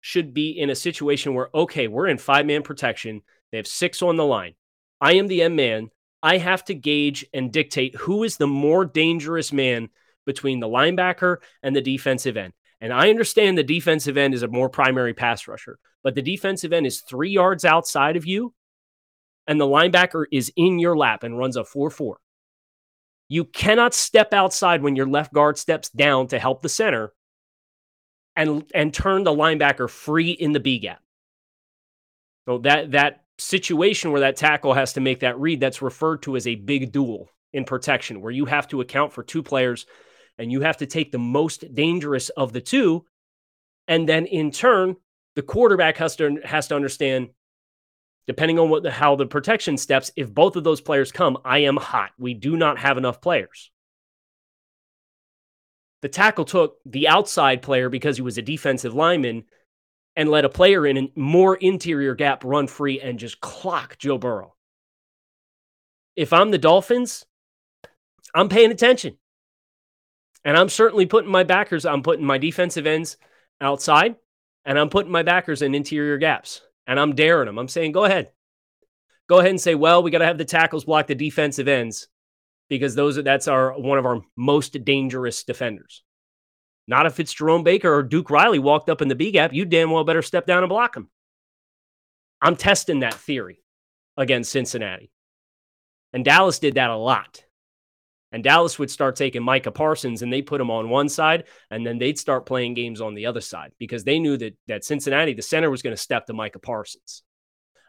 should 0.00 0.32
be 0.34 0.50
in 0.50 0.70
a 0.70 0.74
situation 0.74 1.34
where, 1.34 1.50
okay, 1.54 1.88
we're 1.88 2.08
in 2.08 2.18
five 2.18 2.46
man 2.46 2.62
protection. 2.62 3.22
They 3.50 3.58
have 3.58 3.66
six 3.66 4.02
on 4.02 4.16
the 4.16 4.24
line. 4.24 4.54
I 5.00 5.14
am 5.14 5.26
the 5.28 5.42
M 5.42 5.56
man. 5.56 5.90
I 6.22 6.38
have 6.38 6.64
to 6.66 6.74
gauge 6.74 7.26
and 7.32 7.52
dictate 7.52 7.94
who 7.96 8.24
is 8.24 8.36
the 8.36 8.46
more 8.46 8.84
dangerous 8.84 9.52
man 9.52 9.88
between 10.26 10.60
the 10.60 10.68
linebacker 10.68 11.38
and 11.62 11.74
the 11.74 11.80
defensive 11.80 12.36
end. 12.36 12.52
And 12.80 12.92
I 12.92 13.10
understand 13.10 13.56
the 13.56 13.62
defensive 13.62 14.16
end 14.16 14.34
is 14.34 14.42
a 14.42 14.48
more 14.48 14.68
primary 14.68 15.14
pass 15.14 15.48
rusher, 15.48 15.78
but 16.02 16.14
the 16.14 16.22
defensive 16.22 16.72
end 16.72 16.86
is 16.86 17.00
three 17.00 17.30
yards 17.30 17.64
outside 17.64 18.16
of 18.16 18.26
you, 18.26 18.54
and 19.46 19.60
the 19.60 19.66
linebacker 19.66 20.24
is 20.30 20.52
in 20.56 20.78
your 20.78 20.96
lap 20.96 21.22
and 21.22 21.38
runs 21.38 21.56
a 21.56 21.64
4 21.64 21.90
4. 21.90 22.18
You 23.28 23.44
cannot 23.44 23.94
step 23.94 24.32
outside 24.32 24.82
when 24.82 24.96
your 24.96 25.06
left 25.06 25.32
guard 25.32 25.58
steps 25.58 25.88
down 25.90 26.28
to 26.28 26.38
help 26.38 26.62
the 26.62 26.68
center 26.68 27.12
and 28.36 28.64
and 28.74 28.94
turn 28.94 29.24
the 29.24 29.30
linebacker 29.32 29.88
free 29.88 30.30
in 30.30 30.52
the 30.52 30.60
B 30.60 30.78
gap. 30.78 31.00
So 32.46 32.58
that 32.58 32.92
that 32.92 33.24
situation 33.38 34.12
where 34.12 34.20
that 34.20 34.36
tackle 34.36 34.74
has 34.74 34.92
to 34.94 35.00
make 35.00 35.20
that 35.20 35.38
read, 35.38 35.60
that's 35.60 35.82
referred 35.82 36.22
to 36.22 36.36
as 36.36 36.46
a 36.46 36.54
big 36.54 36.92
duel 36.92 37.28
in 37.52 37.64
protection, 37.64 38.20
where 38.20 38.32
you 38.32 38.44
have 38.46 38.68
to 38.68 38.80
account 38.80 39.12
for 39.12 39.22
two 39.22 39.42
players 39.42 39.86
and 40.38 40.50
you 40.50 40.60
have 40.62 40.78
to 40.78 40.86
take 40.86 41.12
the 41.12 41.18
most 41.18 41.74
dangerous 41.74 42.28
of 42.30 42.52
the 42.52 42.60
two. 42.60 43.04
And 43.88 44.08
then 44.08 44.26
in 44.26 44.50
turn, 44.50 44.96
the 45.36 45.42
quarterback 45.42 45.96
has 45.98 46.16
to 46.16 46.38
has 46.44 46.68
to 46.68 46.76
understand, 46.76 47.30
depending 48.26 48.58
on 48.58 48.70
what 48.70 48.82
the, 48.82 48.90
how 48.90 49.16
the 49.16 49.26
protection 49.26 49.76
steps, 49.76 50.10
if 50.16 50.32
both 50.32 50.56
of 50.56 50.64
those 50.64 50.80
players 50.80 51.12
come, 51.12 51.38
I 51.44 51.58
am 51.60 51.76
hot. 51.76 52.10
We 52.18 52.34
do 52.34 52.56
not 52.56 52.78
have 52.78 52.98
enough 52.98 53.20
players. 53.20 53.70
The 56.02 56.08
tackle 56.08 56.44
took 56.44 56.78
the 56.86 57.08
outside 57.08 57.62
player 57.62 57.88
because 57.88 58.16
he 58.16 58.22
was 58.22 58.38
a 58.38 58.42
defensive 58.42 58.94
lineman 58.94 59.44
and 60.16 60.28
let 60.28 60.44
a 60.44 60.48
player 60.48 60.86
in 60.86 60.96
a 60.96 61.12
more 61.14 61.56
interior 61.56 62.14
gap 62.14 62.44
run 62.44 62.66
free 62.66 63.00
and 63.00 63.18
just 63.18 63.40
clock 63.40 63.98
Joe 63.98 64.18
Burrow. 64.18 64.54
If 66.16 66.32
I'm 66.32 66.50
the 66.50 66.58
Dolphins, 66.58 67.26
I'm 68.34 68.48
paying 68.48 68.70
attention. 68.70 69.16
And 70.44 70.56
I'm 70.56 70.70
certainly 70.70 71.06
putting 71.06 71.30
my 71.30 71.44
backers, 71.44 71.84
I'm 71.84 72.02
putting 72.02 72.24
my 72.24 72.38
defensive 72.38 72.86
ends 72.86 73.18
outside 73.60 74.16
and 74.64 74.78
I'm 74.78 74.88
putting 74.88 75.12
my 75.12 75.22
backers 75.22 75.60
in 75.60 75.74
interior 75.74 76.16
gaps 76.16 76.62
and 76.86 76.98
I'm 76.98 77.14
daring 77.14 77.46
them. 77.46 77.58
I'm 77.58 77.68
saying, 77.68 77.92
go 77.92 78.04
ahead. 78.04 78.30
Go 79.28 79.38
ahead 79.38 79.50
and 79.50 79.60
say, 79.60 79.74
well, 79.74 80.02
we 80.02 80.10
got 80.10 80.18
to 80.18 80.26
have 80.26 80.38
the 80.38 80.44
tackles 80.46 80.86
block 80.86 81.06
the 81.06 81.14
defensive 81.14 81.68
ends 81.68 82.08
because 82.70 82.94
those 82.94 83.22
that's 83.22 83.48
our 83.48 83.78
one 83.78 83.98
of 83.98 84.06
our 84.06 84.22
most 84.36 84.82
dangerous 84.84 85.44
defenders. 85.44 86.02
Not 86.86 87.04
if 87.04 87.20
it's 87.20 87.34
Jerome 87.34 87.64
Baker 87.64 87.92
or 87.92 88.02
Duke 88.02 88.30
Riley 88.30 88.58
walked 88.58 88.88
up 88.88 89.02
in 89.02 89.08
the 89.08 89.14
B 89.14 89.30
gap. 89.30 89.52
You 89.52 89.66
damn 89.66 89.90
well 89.90 90.04
better 90.04 90.22
step 90.22 90.46
down 90.46 90.62
and 90.62 90.70
block 90.70 90.96
him. 90.96 91.10
I'm 92.40 92.56
testing 92.56 93.00
that 93.00 93.14
theory 93.14 93.62
against 94.16 94.50
Cincinnati. 94.50 95.12
And 96.12 96.24
Dallas 96.24 96.58
did 96.58 96.74
that 96.74 96.90
a 96.90 96.96
lot. 96.96 97.44
And 98.32 98.42
Dallas 98.42 98.78
would 98.78 98.90
start 98.90 99.16
taking 99.16 99.42
Micah 99.42 99.72
Parsons 99.72 100.22
and 100.22 100.32
they 100.32 100.40
put 100.40 100.60
him 100.60 100.70
on 100.70 100.88
one 100.88 101.08
side, 101.08 101.44
and 101.70 101.84
then 101.84 101.98
they'd 101.98 102.18
start 102.18 102.46
playing 102.46 102.74
games 102.74 103.00
on 103.00 103.14
the 103.14 103.26
other 103.26 103.40
side 103.40 103.72
because 103.78 104.04
they 104.04 104.20
knew 104.20 104.36
that 104.36 104.56
that 104.68 104.84
Cincinnati, 104.84 105.34
the 105.34 105.42
center, 105.42 105.70
was 105.70 105.82
going 105.82 105.94
to 105.94 106.00
step 106.00 106.26
to 106.26 106.32
Micah 106.32 106.60
Parsons. 106.60 107.24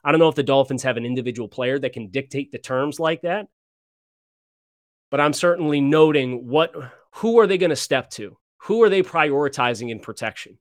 I 0.03 0.11
don't 0.11 0.19
know 0.19 0.29
if 0.29 0.35
the 0.35 0.43
Dolphins 0.43 0.83
have 0.83 0.97
an 0.97 1.05
individual 1.05 1.47
player 1.47 1.77
that 1.77 1.93
can 1.93 2.09
dictate 2.09 2.51
the 2.51 2.57
terms 2.57 2.99
like 2.99 3.21
that, 3.21 3.47
but 5.11 5.19
I'm 5.19 5.33
certainly 5.33 5.81
noting 5.81 6.47
what 6.47 6.73
who 7.15 7.39
are 7.39 7.45
they 7.45 7.59
going 7.59 7.69
to 7.69 7.75
step 7.75 8.09
to? 8.11 8.37
Who 8.63 8.81
are 8.81 8.89
they 8.89 9.03
prioritizing 9.03 9.91
in 9.91 9.99
protection? 9.99 10.57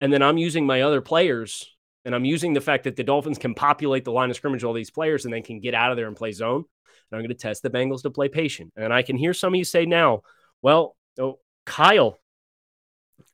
And 0.00 0.12
then 0.12 0.22
I'm 0.22 0.36
using 0.36 0.66
my 0.66 0.82
other 0.82 1.00
players 1.00 1.74
and 2.04 2.14
I'm 2.14 2.24
using 2.24 2.52
the 2.52 2.60
fact 2.60 2.84
that 2.84 2.96
the 2.96 3.04
Dolphins 3.04 3.38
can 3.38 3.54
populate 3.54 4.04
the 4.04 4.12
line 4.12 4.30
of 4.30 4.36
scrimmage 4.36 4.64
all 4.64 4.72
these 4.72 4.90
players 4.90 5.24
and 5.24 5.32
then 5.32 5.42
can 5.42 5.60
get 5.60 5.74
out 5.74 5.90
of 5.90 5.96
there 5.96 6.08
and 6.08 6.16
play 6.16 6.32
zone 6.32 6.64
and 7.10 7.18
I'm 7.18 7.22
going 7.22 7.34
to 7.34 7.34
test 7.34 7.62
the 7.62 7.70
Bengals 7.70 8.02
to 8.02 8.10
play 8.10 8.28
patient. 8.28 8.72
And 8.76 8.92
I 8.92 9.02
can 9.02 9.16
hear 9.16 9.32
some 9.32 9.54
of 9.54 9.58
you 9.58 9.64
say 9.64 9.86
now, 9.86 10.22
well, 10.62 10.96
oh, 11.18 11.38
Kyle, 11.64 12.18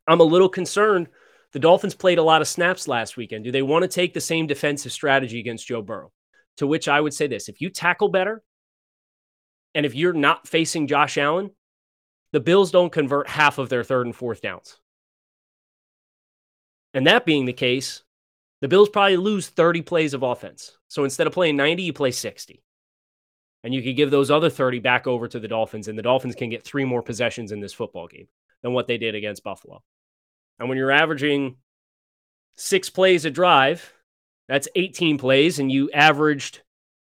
I'm 0.07 0.21
a 0.21 0.23
little 0.23 0.49
concerned. 0.49 1.07
The 1.51 1.59
Dolphins 1.59 1.95
played 1.95 2.17
a 2.17 2.23
lot 2.23 2.41
of 2.41 2.47
snaps 2.47 2.87
last 2.87 3.17
weekend. 3.17 3.43
Do 3.43 3.51
they 3.51 3.61
want 3.61 3.83
to 3.83 3.87
take 3.87 4.13
the 4.13 4.21
same 4.21 4.47
defensive 4.47 4.91
strategy 4.91 5.39
against 5.39 5.67
Joe 5.67 5.81
Burrow? 5.81 6.11
To 6.57 6.67
which 6.67 6.87
I 6.87 7.01
would 7.01 7.13
say 7.13 7.27
this 7.27 7.49
if 7.49 7.59
you 7.59 7.69
tackle 7.69 8.09
better, 8.09 8.41
and 9.75 9.85
if 9.85 9.93
you're 9.93 10.13
not 10.13 10.47
facing 10.47 10.87
Josh 10.87 11.17
Allen, 11.17 11.51
the 12.31 12.39
Bills 12.39 12.71
don't 12.71 12.91
convert 12.91 13.29
half 13.29 13.59
of 13.59 13.69
their 13.69 13.83
third 13.83 14.07
and 14.07 14.15
fourth 14.15 14.41
downs. 14.41 14.79
And 16.93 17.05
that 17.07 17.25
being 17.25 17.45
the 17.45 17.53
case, 17.53 18.03
the 18.61 18.69
Bills 18.69 18.89
probably 18.89 19.17
lose 19.17 19.49
30 19.49 19.81
plays 19.81 20.13
of 20.13 20.23
offense. 20.23 20.77
So 20.87 21.03
instead 21.03 21.27
of 21.27 21.33
playing 21.33 21.57
90, 21.57 21.83
you 21.83 21.93
play 21.93 22.11
60 22.11 22.63
and 23.63 23.73
you 23.73 23.81
could 23.81 23.95
give 23.95 24.11
those 24.11 24.31
other 24.31 24.49
30 24.49 24.79
back 24.79 25.07
over 25.07 25.27
to 25.27 25.39
the 25.39 25.47
Dolphins, 25.47 25.87
and 25.87 25.97
the 25.97 26.03
Dolphins 26.03 26.35
can 26.35 26.51
get 26.51 26.63
three 26.63 26.85
more 26.85 27.01
possessions 27.01 27.51
in 27.51 27.59
this 27.59 27.73
football 27.73 28.07
game 28.07 28.27
than 28.61 28.73
what 28.73 28.85
they 28.87 28.99
did 28.99 29.15
against 29.15 29.43
Buffalo. 29.43 29.81
And 30.59 30.69
when 30.69 30.77
you're 30.77 30.91
averaging 30.91 31.55
six 32.55 32.91
plays 32.91 33.25
a 33.25 33.31
drive, 33.31 33.91
that's 34.47 34.67
18 34.75 35.17
plays, 35.17 35.57
and 35.57 35.71
you 35.71 35.89
averaged 35.91 36.61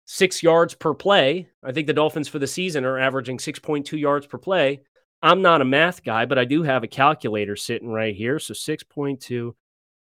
six 0.06 0.44
yards 0.44 0.74
per 0.74 0.94
play. 0.94 1.50
I 1.64 1.72
think 1.72 1.88
the 1.88 1.94
Dolphins 1.94 2.28
for 2.28 2.40
the 2.40 2.48
season 2.48 2.86
are 2.86 3.00
averaging 3.00 3.38
6.2 3.38 4.00
yards 4.00 4.28
per 4.28 4.38
play. 4.38 4.82
I'm 5.22 5.42
not 5.42 5.62
a 5.62 5.66
math 5.66 6.04
guy, 6.04 6.26
but 6.26 6.38
I 6.38 6.46
do 6.46 6.64
have 6.64 6.84
a 6.84 6.88
calculator 6.88 7.56
sitting 7.56 7.90
right 7.90 8.16
here. 8.16 8.40
So 8.40 8.54
6.2 8.54 9.54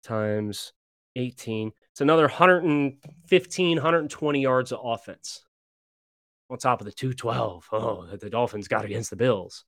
times 0.02 0.72
18. 1.16 1.72
It's 1.90 2.00
another 2.00 2.22
115, 2.22 3.76
120 3.76 4.40
yards 4.40 4.72
of 4.72 4.80
offense 4.82 5.44
on 6.52 6.58
top 6.58 6.80
of 6.80 6.84
the 6.84 6.92
212 6.92 7.68
oh 7.72 8.06
that 8.06 8.20
the 8.20 8.28
dolphins 8.30 8.68
got 8.68 8.84
against 8.84 9.10
the 9.10 9.16
bills 9.16 9.64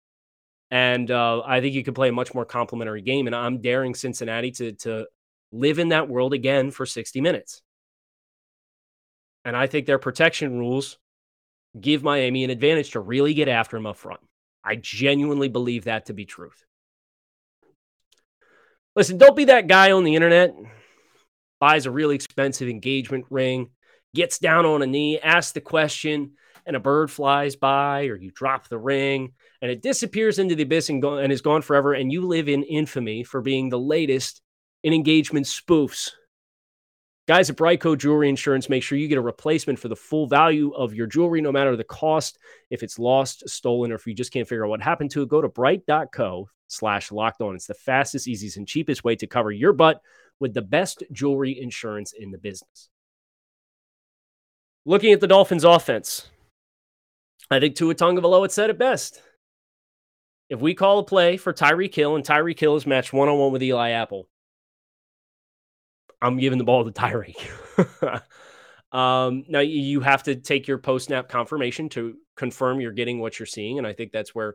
and 0.70 1.10
uh, 1.10 1.40
i 1.46 1.60
think 1.60 1.74
you 1.74 1.82
could 1.82 1.94
play 1.94 2.10
a 2.10 2.12
much 2.12 2.34
more 2.34 2.44
complementary 2.44 3.00
game 3.00 3.26
and 3.26 3.34
i'm 3.34 3.60
daring 3.60 3.94
cincinnati 3.94 4.50
to 4.50 4.72
to 4.72 5.06
live 5.50 5.78
in 5.78 5.88
that 5.88 6.08
world 6.08 6.34
again 6.34 6.70
for 6.70 6.84
60 6.84 7.20
minutes 7.20 7.62
and 9.44 9.56
i 9.56 9.66
think 9.66 9.86
their 9.86 9.98
protection 9.98 10.58
rules 10.58 10.98
give 11.80 12.02
miami 12.02 12.44
an 12.44 12.50
advantage 12.50 12.90
to 12.90 13.00
really 13.00 13.34
get 13.34 13.48
after 13.48 13.76
him 13.76 13.86
up 13.86 13.96
front 13.96 14.20
i 14.62 14.76
genuinely 14.76 15.48
believe 15.48 15.84
that 15.84 16.06
to 16.06 16.12
be 16.12 16.24
truth. 16.24 16.64
Listen 18.96 19.18
don't 19.18 19.36
be 19.36 19.46
that 19.46 19.66
guy 19.66 19.90
on 19.90 20.04
the 20.04 20.14
internet 20.14 20.54
buys 21.60 21.86
a 21.86 21.90
really 21.90 22.14
expensive 22.14 22.68
engagement 22.68 23.26
ring 23.30 23.70
gets 24.14 24.38
down 24.38 24.64
on 24.64 24.82
a 24.82 24.86
knee 24.86 25.18
asks 25.18 25.52
the 25.52 25.60
question 25.60 26.32
and 26.66 26.76
a 26.76 26.80
bird 26.80 27.10
flies 27.10 27.56
by 27.56 28.06
or 28.06 28.16
you 28.16 28.30
drop 28.30 28.68
the 28.68 28.78
ring 28.78 29.32
and 29.60 29.70
it 29.70 29.82
disappears 29.82 30.38
into 30.38 30.54
the 30.54 30.62
abyss 30.62 30.88
and, 30.88 31.02
go- 31.02 31.18
and 31.18 31.32
is 31.32 31.42
gone 31.42 31.62
forever 31.62 31.92
and 31.92 32.12
you 32.12 32.26
live 32.26 32.48
in 32.48 32.62
infamy 32.62 33.24
for 33.24 33.40
being 33.40 33.68
the 33.68 33.78
latest 33.78 34.40
in 34.82 34.92
engagement 34.92 35.46
spoofs 35.46 36.12
guys 37.26 37.48
at 37.48 37.56
BriteCo 37.56 37.96
jewelry 37.96 38.28
insurance 38.28 38.68
make 38.68 38.82
sure 38.82 38.98
you 38.98 39.08
get 39.08 39.18
a 39.18 39.22
replacement 39.22 39.78
for 39.78 39.88
the 39.88 39.96
full 39.96 40.26
value 40.26 40.72
of 40.72 40.94
your 40.94 41.06
jewelry 41.06 41.40
no 41.40 41.52
matter 41.52 41.76
the 41.76 41.84
cost 41.84 42.38
if 42.70 42.82
it's 42.82 42.98
lost 42.98 43.48
stolen 43.48 43.92
or 43.92 43.96
if 43.96 44.06
you 44.06 44.14
just 44.14 44.32
can't 44.32 44.48
figure 44.48 44.64
out 44.64 44.70
what 44.70 44.82
happened 44.82 45.10
to 45.10 45.22
it 45.22 45.28
go 45.28 45.40
to 45.40 45.48
brite.co 45.48 46.48
slash 46.68 47.12
locked 47.12 47.40
on 47.40 47.54
it's 47.54 47.66
the 47.66 47.74
fastest 47.74 48.28
easiest 48.28 48.56
and 48.56 48.68
cheapest 48.68 49.04
way 49.04 49.14
to 49.16 49.26
cover 49.26 49.50
your 49.50 49.72
butt 49.72 50.00
with 50.40 50.54
the 50.54 50.62
best 50.62 51.02
jewelry 51.12 51.60
insurance 51.60 52.12
in 52.12 52.30
the 52.30 52.38
business 52.38 52.88
looking 54.84 55.12
at 55.12 55.20
the 55.20 55.26
dolphins 55.26 55.64
offense 55.64 56.28
I 57.50 57.60
think 57.60 57.76
Tua 57.76 57.94
Tagovailoa 57.94 58.50
said 58.50 58.70
it 58.70 58.78
best. 58.78 59.20
If 60.48 60.60
we 60.60 60.74
call 60.74 60.98
a 60.98 61.04
play 61.04 61.36
for 61.36 61.52
Tyreek 61.52 61.94
Hill 61.94 62.16
and 62.16 62.24
Tyreek 62.24 62.58
Hill 62.58 62.76
is 62.76 62.86
matched 62.86 63.12
one 63.12 63.28
on 63.28 63.38
one 63.38 63.52
with 63.52 63.62
Eli 63.62 63.90
Apple, 63.90 64.28
I'm 66.24 66.38
giving 66.38 66.58
the 66.58 66.64
ball 66.64 66.84
to 66.84 66.90
Tyreek. 66.90 67.36
um, 68.96 69.44
now 69.48 69.60
you 69.60 70.00
have 70.00 70.22
to 70.24 70.36
take 70.36 70.66
your 70.66 70.78
post 70.78 71.06
snap 71.06 71.28
confirmation 71.28 71.88
to 71.90 72.14
confirm 72.36 72.80
you're 72.80 72.92
getting 72.92 73.20
what 73.20 73.38
you're 73.38 73.46
seeing, 73.46 73.78
and 73.78 73.86
I 73.86 73.92
think 73.92 74.10
that's 74.10 74.34
where 74.34 74.54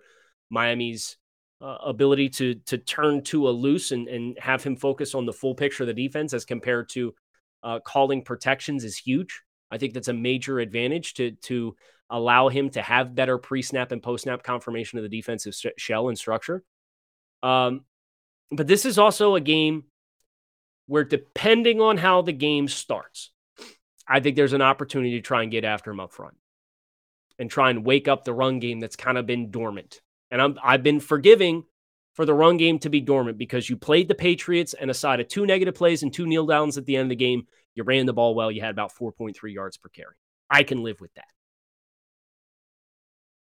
Miami's 0.49 1.17
uh, 1.61 1.77
ability 1.85 2.29
to 2.29 2.55
to 2.55 2.77
turn 2.77 3.23
Tua 3.23 3.51
loose 3.51 3.91
and 3.91 4.07
and 4.07 4.37
have 4.39 4.63
him 4.63 4.75
focus 4.75 5.13
on 5.13 5.25
the 5.25 5.33
full 5.33 5.53
picture 5.53 5.83
of 5.83 5.87
the 5.87 5.93
defense 5.93 6.33
as 6.33 6.43
compared 6.43 6.89
to 6.89 7.13
uh, 7.61 7.79
calling 7.79 8.23
protections 8.23 8.83
is 8.83 8.97
huge. 8.97 9.43
I 9.69 9.77
think 9.77 9.93
that's 9.93 10.07
a 10.07 10.13
major 10.13 10.59
advantage 10.59 11.13
to 11.15 11.31
to 11.43 11.75
allow 12.09 12.49
him 12.49 12.71
to 12.71 12.81
have 12.81 13.13
better 13.13 13.37
pre 13.37 13.61
snap 13.61 13.91
and 13.91 14.01
post 14.01 14.23
snap 14.23 14.41
confirmation 14.41 14.97
of 14.97 15.03
the 15.03 15.09
defensive 15.09 15.53
shell 15.77 16.09
and 16.09 16.17
structure. 16.17 16.63
Um, 17.43 17.85
but 18.51 18.65
this 18.65 18.85
is 18.85 18.97
also 18.97 19.35
a 19.35 19.41
game 19.41 19.83
where, 20.89 21.03
depending 21.03 21.79
on 21.79 21.97
how 21.97 22.23
the 22.23 22.33
game 22.33 22.67
starts, 22.67 23.29
I 24.07 24.19
think 24.19 24.35
there's 24.35 24.53
an 24.53 24.63
opportunity 24.63 25.11
to 25.11 25.21
try 25.21 25.43
and 25.43 25.51
get 25.51 25.63
after 25.63 25.91
him 25.91 25.99
up 25.99 26.11
front 26.11 26.35
and 27.37 27.47
try 27.47 27.69
and 27.69 27.85
wake 27.85 28.07
up 28.07 28.23
the 28.25 28.33
run 28.33 28.57
game 28.59 28.79
that's 28.79 28.95
kind 28.95 29.15
of 29.15 29.27
been 29.27 29.51
dormant. 29.51 30.01
And 30.31 30.41
I'm, 30.41 30.57
I've 30.63 30.81
been 30.81 30.99
forgiving 30.99 31.63
for 32.15 32.25
the 32.25 32.33
run 32.33 32.57
game 32.57 32.79
to 32.79 32.89
be 32.89 33.01
dormant 33.01 33.37
because 33.37 33.69
you 33.69 33.77
played 33.77 34.07
the 34.07 34.15
Patriots 34.15 34.73
and 34.73 34.89
aside 34.89 35.19
of 35.19 35.27
two 35.27 35.45
negative 35.45 35.75
plays 35.75 36.01
and 36.01 36.11
two 36.11 36.25
kneel 36.25 36.47
downs 36.47 36.75
at 36.75 36.87
the 36.87 36.95
end 36.95 37.03
of 37.03 37.09
the 37.09 37.15
game, 37.15 37.45
you 37.75 37.83
ran 37.83 38.07
the 38.07 38.13
ball 38.13 38.33
well. 38.33 38.51
You 38.51 38.61
had 38.61 38.71
about 38.71 38.91
4.3 38.91 39.35
yards 39.53 39.77
per 39.77 39.89
carry. 39.89 40.15
I 40.49 40.63
can 40.63 40.81
live 40.81 40.99
with 40.99 41.13
that. 41.13 41.27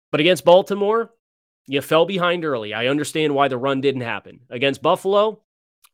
But 0.10 0.22
against 0.22 0.46
Baltimore, 0.46 1.12
you 1.68 1.82
fell 1.82 2.06
behind 2.06 2.46
early. 2.46 2.74
I 2.74 2.88
understand 2.88 3.36
why 3.36 3.50
the 3.50 3.58
run 3.58 3.82
didn't 3.82 4.02
happen. 4.02 4.40
Against 4.50 4.82
Buffalo, 4.82 5.42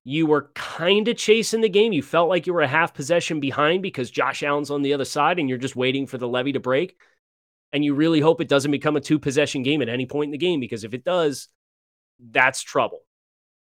you 0.03 0.25
were 0.25 0.49
kind 0.55 1.07
of 1.07 1.17
chasing 1.17 1.61
the 1.61 1.69
game. 1.69 1.93
You 1.93 2.01
felt 2.01 2.29
like 2.29 2.47
you 2.47 2.53
were 2.53 2.61
a 2.61 2.67
half 2.67 2.93
possession 2.93 3.39
behind 3.39 3.83
because 3.83 4.09
Josh 4.09 4.41
Allen's 4.41 4.71
on 4.71 4.81
the 4.81 4.93
other 4.93 5.05
side 5.05 5.37
and 5.37 5.47
you're 5.47 5.57
just 5.57 5.75
waiting 5.75 6.07
for 6.07 6.17
the 6.17 6.27
levee 6.27 6.53
to 6.53 6.59
break. 6.59 6.97
And 7.71 7.85
you 7.85 7.93
really 7.93 8.19
hope 8.19 8.41
it 8.41 8.49
doesn't 8.49 8.71
become 8.71 8.95
a 8.95 9.01
two 9.01 9.19
possession 9.19 9.63
game 9.63 9.81
at 9.81 9.89
any 9.89 10.05
point 10.05 10.29
in 10.29 10.31
the 10.31 10.37
game 10.37 10.59
because 10.59 10.83
if 10.83 10.93
it 10.93 11.03
does, 11.03 11.47
that's 12.19 12.61
trouble. 12.61 13.01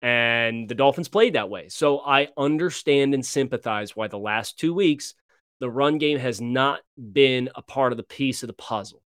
And 0.03 0.69
the 0.69 0.75
Dolphins 0.75 1.09
played 1.09 1.35
that 1.35 1.51
way. 1.51 1.69
So 1.69 2.01
I 2.01 2.29
understand 2.37 3.13
and 3.13 3.25
sympathize 3.25 3.95
why 3.95 4.09
the 4.09 4.19
last 4.19 4.59
two 4.59 4.73
weeks, 4.73 5.15
the 5.61 5.71
run 5.71 5.99
game 5.99 6.19
has 6.19 6.41
not 6.41 6.81
been 7.13 7.51
a 7.55 7.61
part 7.61 7.93
of 7.93 7.99
the 7.99 8.03
piece 8.03 8.43
of 8.43 8.47
the 8.47 8.55
puzzle. 8.55 9.03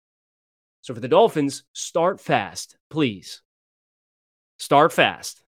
So 0.81 0.93
for 0.93 0.99
the 0.99 1.07
Dolphins, 1.07 1.63
start 1.73 2.21
fast, 2.21 2.77
please. 2.89 3.41
Start 4.59 4.93
fast. 4.93 5.42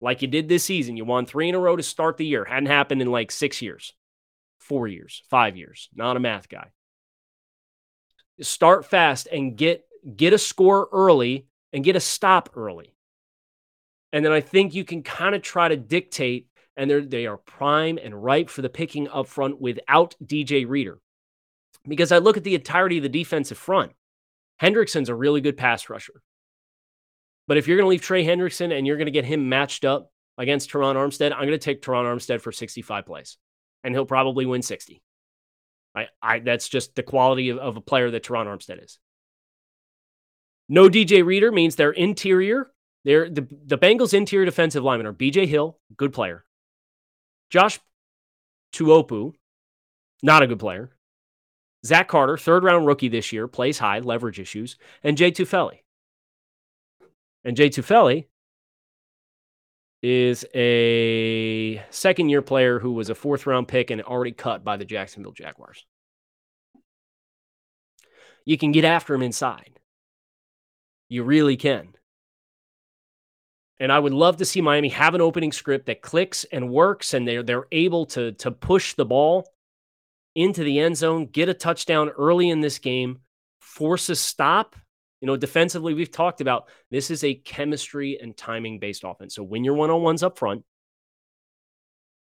Like 0.00 0.22
you 0.22 0.28
did 0.28 0.48
this 0.48 0.64
season. 0.64 0.96
You 0.96 1.04
won 1.04 1.26
three 1.26 1.48
in 1.48 1.54
a 1.54 1.58
row 1.58 1.76
to 1.76 1.82
start 1.82 2.16
the 2.16 2.26
year. 2.26 2.44
Hadn't 2.44 2.66
happened 2.66 3.02
in 3.02 3.10
like 3.10 3.30
six 3.30 3.60
years, 3.60 3.94
four 4.58 4.88
years, 4.88 5.22
five 5.28 5.56
years. 5.56 5.88
Not 5.94 6.16
a 6.16 6.20
math 6.20 6.48
guy. 6.48 6.70
Start 8.40 8.86
fast 8.86 9.28
and 9.30 9.56
get 9.56 9.84
get 10.16 10.32
a 10.32 10.38
score 10.38 10.88
early 10.92 11.46
and 11.72 11.84
get 11.84 11.96
a 11.96 12.00
stop 12.00 12.50
early. 12.56 12.94
And 14.12 14.24
then 14.24 14.32
I 14.32 14.40
think 14.40 14.74
you 14.74 14.84
can 14.84 15.02
kind 15.02 15.34
of 15.34 15.42
try 15.42 15.68
to 15.68 15.76
dictate, 15.76 16.48
and 16.76 16.90
they're, 16.90 17.04
they 17.04 17.26
are 17.26 17.36
prime 17.36 17.98
and 18.02 18.22
ripe 18.22 18.50
for 18.50 18.62
the 18.62 18.68
picking 18.68 19.08
up 19.08 19.28
front 19.28 19.60
without 19.60 20.16
DJ 20.24 20.68
Reader. 20.68 20.98
Because 21.86 22.10
I 22.10 22.18
look 22.18 22.36
at 22.36 22.44
the 22.44 22.54
entirety 22.54 22.96
of 22.96 23.04
the 23.04 23.08
defensive 23.08 23.58
front. 23.58 23.92
Hendrickson's 24.60 25.08
a 25.08 25.14
really 25.14 25.40
good 25.40 25.56
pass 25.56 25.88
rusher. 25.88 26.22
But 27.46 27.56
if 27.56 27.66
you're 27.66 27.76
going 27.76 27.86
to 27.86 27.90
leave 27.90 28.02
Trey 28.02 28.24
Hendrickson 28.24 28.76
and 28.76 28.86
you're 28.86 28.96
going 28.96 29.06
to 29.06 29.12
get 29.12 29.24
him 29.24 29.48
matched 29.48 29.84
up 29.84 30.12
against 30.38 30.70
Terron 30.70 30.94
Armstead, 30.94 31.32
I'm 31.32 31.40
going 31.46 31.50
to 31.50 31.58
take 31.58 31.82
Terron 31.82 32.04
Armstead 32.04 32.40
for 32.40 32.52
65 32.52 33.06
plays, 33.06 33.38
and 33.82 33.94
he'll 33.94 34.06
probably 34.06 34.46
win 34.46 34.62
60. 34.62 35.02
I, 35.94 36.06
I 36.22 36.38
that's 36.38 36.68
just 36.68 36.94
the 36.94 37.02
quality 37.02 37.48
of, 37.50 37.58
of 37.58 37.76
a 37.76 37.80
player 37.80 38.10
that 38.10 38.22
Terron 38.22 38.46
Armstead 38.46 38.82
is. 38.82 38.98
No 40.68 40.88
DJ 40.88 41.24
Reader 41.24 41.50
means 41.50 41.74
their 41.74 41.90
interior. 41.90 42.70
They're 43.04 43.28
the, 43.28 43.48
the 43.66 43.78
Bengals' 43.78 44.14
interior 44.14 44.44
defensive 44.44 44.84
linemen 44.84 45.06
are 45.06 45.12
BJ 45.12 45.46
Hill, 45.46 45.78
good 45.96 46.12
player. 46.12 46.44
Josh 47.50 47.80
Tupou, 48.72 49.32
not 50.22 50.42
a 50.42 50.46
good 50.46 50.60
player. 50.60 50.90
Zach 51.84 52.08
Carter, 52.08 52.36
third 52.36 52.62
round 52.62 52.86
rookie 52.86 53.08
this 53.08 53.32
year, 53.32 53.48
plays 53.48 53.78
high, 53.78 53.98
leverage 54.00 54.38
issues, 54.38 54.76
and 55.02 55.16
Jay 55.16 55.32
Tufele. 55.32 55.80
And 57.44 57.56
Jay 57.56 57.70
Tufele 57.70 58.26
is 60.02 60.46
a 60.54 61.82
second 61.90 62.28
year 62.28 62.42
player 62.42 62.78
who 62.78 62.92
was 62.92 63.10
a 63.10 63.14
fourth 63.14 63.46
round 63.46 63.68
pick 63.68 63.90
and 63.90 64.02
already 64.02 64.32
cut 64.32 64.64
by 64.64 64.76
the 64.76 64.84
Jacksonville 64.84 65.32
Jaguars. 65.32 65.84
You 68.44 68.56
can 68.56 68.72
get 68.72 68.84
after 68.84 69.14
him 69.14 69.22
inside. 69.22 69.78
You 71.08 71.24
really 71.24 71.56
can. 71.56 71.88
And 73.78 73.90
I 73.90 73.98
would 73.98 74.12
love 74.12 74.36
to 74.38 74.44
see 74.44 74.60
Miami 74.60 74.90
have 74.90 75.14
an 75.14 75.20
opening 75.20 75.52
script 75.52 75.86
that 75.86 76.02
clicks 76.02 76.44
and 76.44 76.70
works 76.70 77.14
and 77.14 77.26
they're 77.26 77.42
they're 77.42 77.66
able 77.72 78.06
to 78.06 78.32
to 78.32 78.50
push 78.50 78.94
the 78.94 79.06
ball 79.06 79.50
into 80.34 80.62
the 80.62 80.78
end 80.78 80.96
zone, 80.96 81.26
get 81.26 81.48
a 81.48 81.54
touchdown 81.54 82.10
early 82.10 82.50
in 82.50 82.60
this 82.60 82.78
game, 82.78 83.20
force 83.60 84.08
a 84.08 84.16
stop. 84.16 84.76
You 85.20 85.26
know, 85.26 85.36
defensively, 85.36 85.94
we've 85.94 86.10
talked 86.10 86.40
about 86.40 86.68
this 86.90 87.10
is 87.10 87.24
a 87.24 87.34
chemistry 87.34 88.18
and 88.20 88.36
timing 88.36 88.78
based 88.78 89.02
offense. 89.04 89.34
So 89.34 89.42
when 89.42 89.64
your 89.64 89.74
one 89.74 89.90
on 89.90 90.02
ones 90.02 90.22
up 90.22 90.38
front 90.38 90.64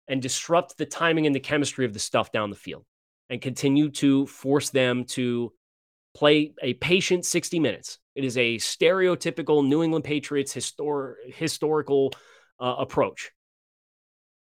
and 0.07 0.21
disrupt 0.21 0.77
the 0.77 0.85
timing 0.85 1.25
and 1.25 1.35
the 1.35 1.39
chemistry 1.39 1.85
of 1.85 1.93
the 1.93 1.99
stuff 1.99 2.31
down 2.31 2.49
the 2.49 2.55
field 2.55 2.85
and 3.29 3.41
continue 3.41 3.89
to 3.91 4.25
force 4.25 4.69
them 4.69 5.05
to 5.05 5.53
play 6.15 6.53
a 6.63 6.73
patient 6.75 7.25
60 7.25 7.59
minutes. 7.59 7.99
It 8.15 8.23
is 8.23 8.37
a 8.37 8.55
stereotypical 8.55 9.65
New 9.65 9.83
England 9.83 10.03
Patriots 10.03 10.55
histor- 10.55 11.15
historical 11.27 12.11
uh, 12.59 12.75
approach. 12.79 13.31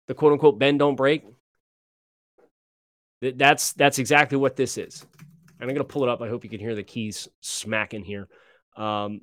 The 0.07 0.15
quote 0.15 0.33
unquote 0.33 0.57
bend 0.57 0.79
don't 0.79 0.95
break. 0.95 1.23
That's 3.21 3.73
that's 3.73 3.99
exactly 3.99 4.39
what 4.39 4.55
this 4.55 4.79
is. 4.79 5.05
And 5.61 5.69
I'm 5.69 5.75
going 5.75 5.87
to 5.87 5.93
pull 5.93 6.01
it 6.03 6.09
up. 6.09 6.21
I 6.21 6.27
hope 6.27 6.43
you 6.43 6.49
can 6.49 6.59
hear 6.59 6.73
the 6.73 6.81
keys 6.81 7.27
smacking 7.39 8.03
here. 8.03 8.27
Um, 8.75 9.21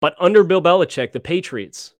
but 0.00 0.14
under 0.20 0.44
Bill 0.44 0.62
Belichick, 0.62 1.10
the 1.10 1.18
Patriots 1.18 1.94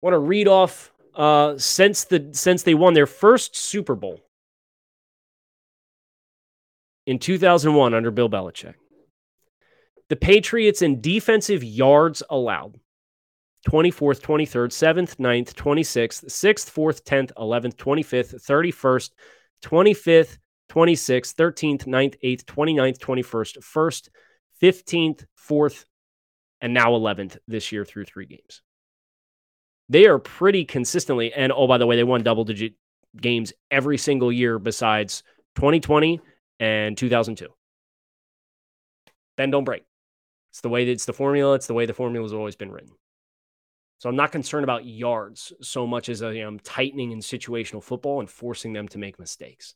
want 0.00 0.14
to 0.14 0.18
read 0.18 0.46
off 0.46 0.92
uh, 1.16 1.58
since 1.58 2.04
the 2.04 2.30
since 2.32 2.62
they 2.62 2.74
won 2.74 2.94
their 2.94 3.06
first 3.06 3.56
Super 3.56 3.96
Bowl 3.96 4.20
in 7.06 7.18
2001 7.18 7.92
under 7.92 8.12
Bill 8.12 8.30
Belichick. 8.30 8.74
The 10.08 10.16
Patriots 10.16 10.80
in 10.80 11.00
defensive 11.00 11.64
yards 11.64 12.22
allowed 12.30 12.78
24th, 13.68 14.20
23rd, 14.20 14.70
7th, 14.70 15.16
9th, 15.16 15.54
26th, 15.54 16.24
6th, 16.26 16.70
4th, 16.70 17.02
10th, 17.02 17.32
11th, 17.34 17.74
25th, 17.74 18.42
31st, 18.46 19.10
25th, 19.62 20.38
26th, 20.70 21.34
13th, 21.34 21.86
9th, 21.86 22.14
8th, 22.22 22.44
29th, 22.44 22.98
21st, 22.98 23.58
1st, 23.58 24.08
15th, 24.62 25.24
4th, 25.48 25.84
and 26.60 26.74
now 26.74 26.90
11th 26.90 27.38
this 27.46 27.72
year 27.72 27.84
through 27.84 28.04
three 28.04 28.26
games. 28.26 28.62
They 29.88 30.06
are 30.06 30.18
pretty 30.18 30.64
consistently, 30.64 31.32
and 31.32 31.52
oh, 31.52 31.66
by 31.66 31.78
the 31.78 31.86
way, 31.86 31.96
they 31.96 32.04
won 32.04 32.22
double 32.22 32.44
digit 32.44 32.74
games 33.16 33.52
every 33.70 33.96
single 33.96 34.30
year 34.30 34.58
besides 34.58 35.22
2020 35.56 36.20
and 36.60 36.96
2002. 36.96 37.48
Then 39.36 39.50
don't 39.50 39.64
break. 39.64 39.84
It's 40.50 40.60
the 40.60 40.68
way 40.68 40.84
that 40.84 40.92
it's 40.92 41.06
the 41.06 41.12
formula. 41.12 41.54
It's 41.54 41.66
the 41.68 41.74
way 41.74 41.86
the 41.86 41.94
formula 41.94 42.24
has 42.24 42.34
always 42.34 42.56
been 42.56 42.72
written. 42.72 42.90
So 43.98 44.08
I'm 44.08 44.16
not 44.16 44.30
concerned 44.30 44.64
about 44.64 44.86
yards 44.86 45.52
so 45.60 45.86
much 45.86 46.08
as 46.08 46.22
uh, 46.22 46.28
I 46.28 46.36
am 46.36 46.60
tightening 46.60 47.10
in 47.10 47.18
situational 47.18 47.82
football 47.82 48.20
and 48.20 48.30
forcing 48.30 48.72
them 48.72 48.86
to 48.88 48.98
make 48.98 49.18
mistakes. 49.18 49.74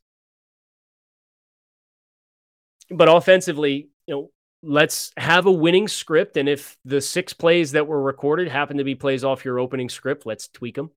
But 2.88 3.08
offensively, 3.08 3.88
you 4.06 4.14
know, 4.14 4.30
let's 4.62 5.12
have 5.16 5.46
a 5.46 5.52
winning 5.52 5.88
script. 5.88 6.37
And 6.37 6.48
if 6.48 6.76
the 6.85 7.00
six 7.00 7.32
plays 7.32 7.72
that 7.72 7.88
were 7.88 8.00
recorded 8.00 8.48
happen 8.48 8.76
to 8.78 8.85
be 8.85 8.94
plays 8.94 9.24
off 9.24 9.44
your 9.44 9.58
opening 9.58 9.88
script, 9.88 10.24
let's 10.24 10.46
tweak 10.46 10.76
them. 10.76 10.90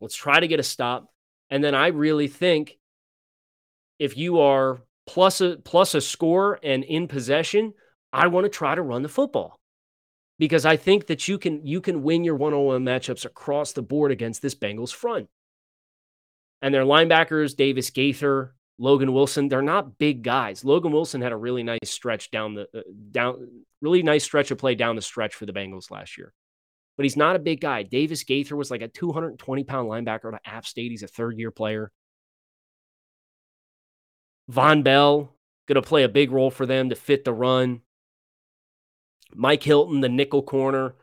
Let's 0.00 0.16
try 0.16 0.40
to 0.40 0.48
get 0.48 0.60
a 0.60 0.64
stop. 0.64 1.08
And 1.50 1.62
then 1.62 1.74
I 1.74 1.88
really 1.88 2.26
think 2.26 2.78
if 4.00 4.16
you 4.16 4.40
are 4.40 4.80
plus 5.06 5.40
a 5.40 5.56
plus 5.56 5.94
a 5.94 6.00
score 6.00 6.58
and 6.64 6.82
in 6.82 7.06
possession, 7.06 7.74
I 8.12 8.26
want 8.26 8.44
to 8.44 8.50
try 8.50 8.74
to 8.74 8.82
run 8.82 9.02
the 9.02 9.08
football 9.08 9.60
because 10.38 10.66
I 10.66 10.76
think 10.76 11.06
that 11.06 11.28
you 11.28 11.38
can 11.38 11.64
you 11.64 11.80
can 11.80 12.02
win 12.02 12.24
your 12.24 12.36
one-on-one 12.36 12.84
matchups 12.84 13.24
across 13.24 13.72
the 13.72 13.82
board 13.82 14.10
against 14.10 14.42
this 14.42 14.54
Bengals 14.54 14.92
front. 14.92 15.28
And 16.62 16.74
their 16.74 16.84
linebackers, 16.84 17.56
Davis 17.56 17.90
Gaither, 17.90 18.54
Logan 18.78 19.12
Wilson, 19.12 19.48
they're 19.48 19.62
not 19.62 19.98
big 19.98 20.22
guys. 20.22 20.64
Logan 20.64 20.92
Wilson 20.92 21.20
had 21.20 21.32
a 21.32 21.36
really 21.36 21.62
nice 21.62 21.90
stretch 21.90 22.30
down 22.30 22.54
the 22.54 22.66
uh, 22.74 22.82
down 23.10 23.48
really 23.80 24.02
nice 24.02 24.24
stretch 24.24 24.50
of 24.50 24.58
play 24.58 24.74
down 24.74 24.96
the 24.96 25.02
stretch 25.02 25.34
for 25.34 25.46
the 25.46 25.52
Bengals 25.52 25.90
last 25.90 26.16
year. 26.16 26.32
But 26.96 27.04
he's 27.04 27.16
not 27.16 27.36
a 27.36 27.40
big 27.40 27.60
guy. 27.60 27.82
Davis 27.82 28.24
Gaither 28.24 28.56
was 28.56 28.70
like 28.70 28.80
a 28.80 28.88
220 28.88 29.64
pound 29.64 29.88
linebacker 29.88 30.32
at 30.32 30.40
App 30.44 30.66
State. 30.66 30.90
He's 30.90 31.02
a 31.02 31.08
third 31.08 31.38
year 31.38 31.50
player. 31.50 31.92
Vonn 34.50 34.84
Bell 34.84 35.34
going 35.66 35.82
to 35.82 35.82
play 35.82 36.02
a 36.02 36.08
big 36.08 36.30
role 36.30 36.50
for 36.50 36.66
them 36.66 36.90
to 36.90 36.94
fit 36.94 37.24
the 37.24 37.32
run. 37.32 37.80
Mike 39.34 39.62
Hilton, 39.62 40.00
the 40.00 40.08
nickel 40.08 40.42
corner, 40.42 40.94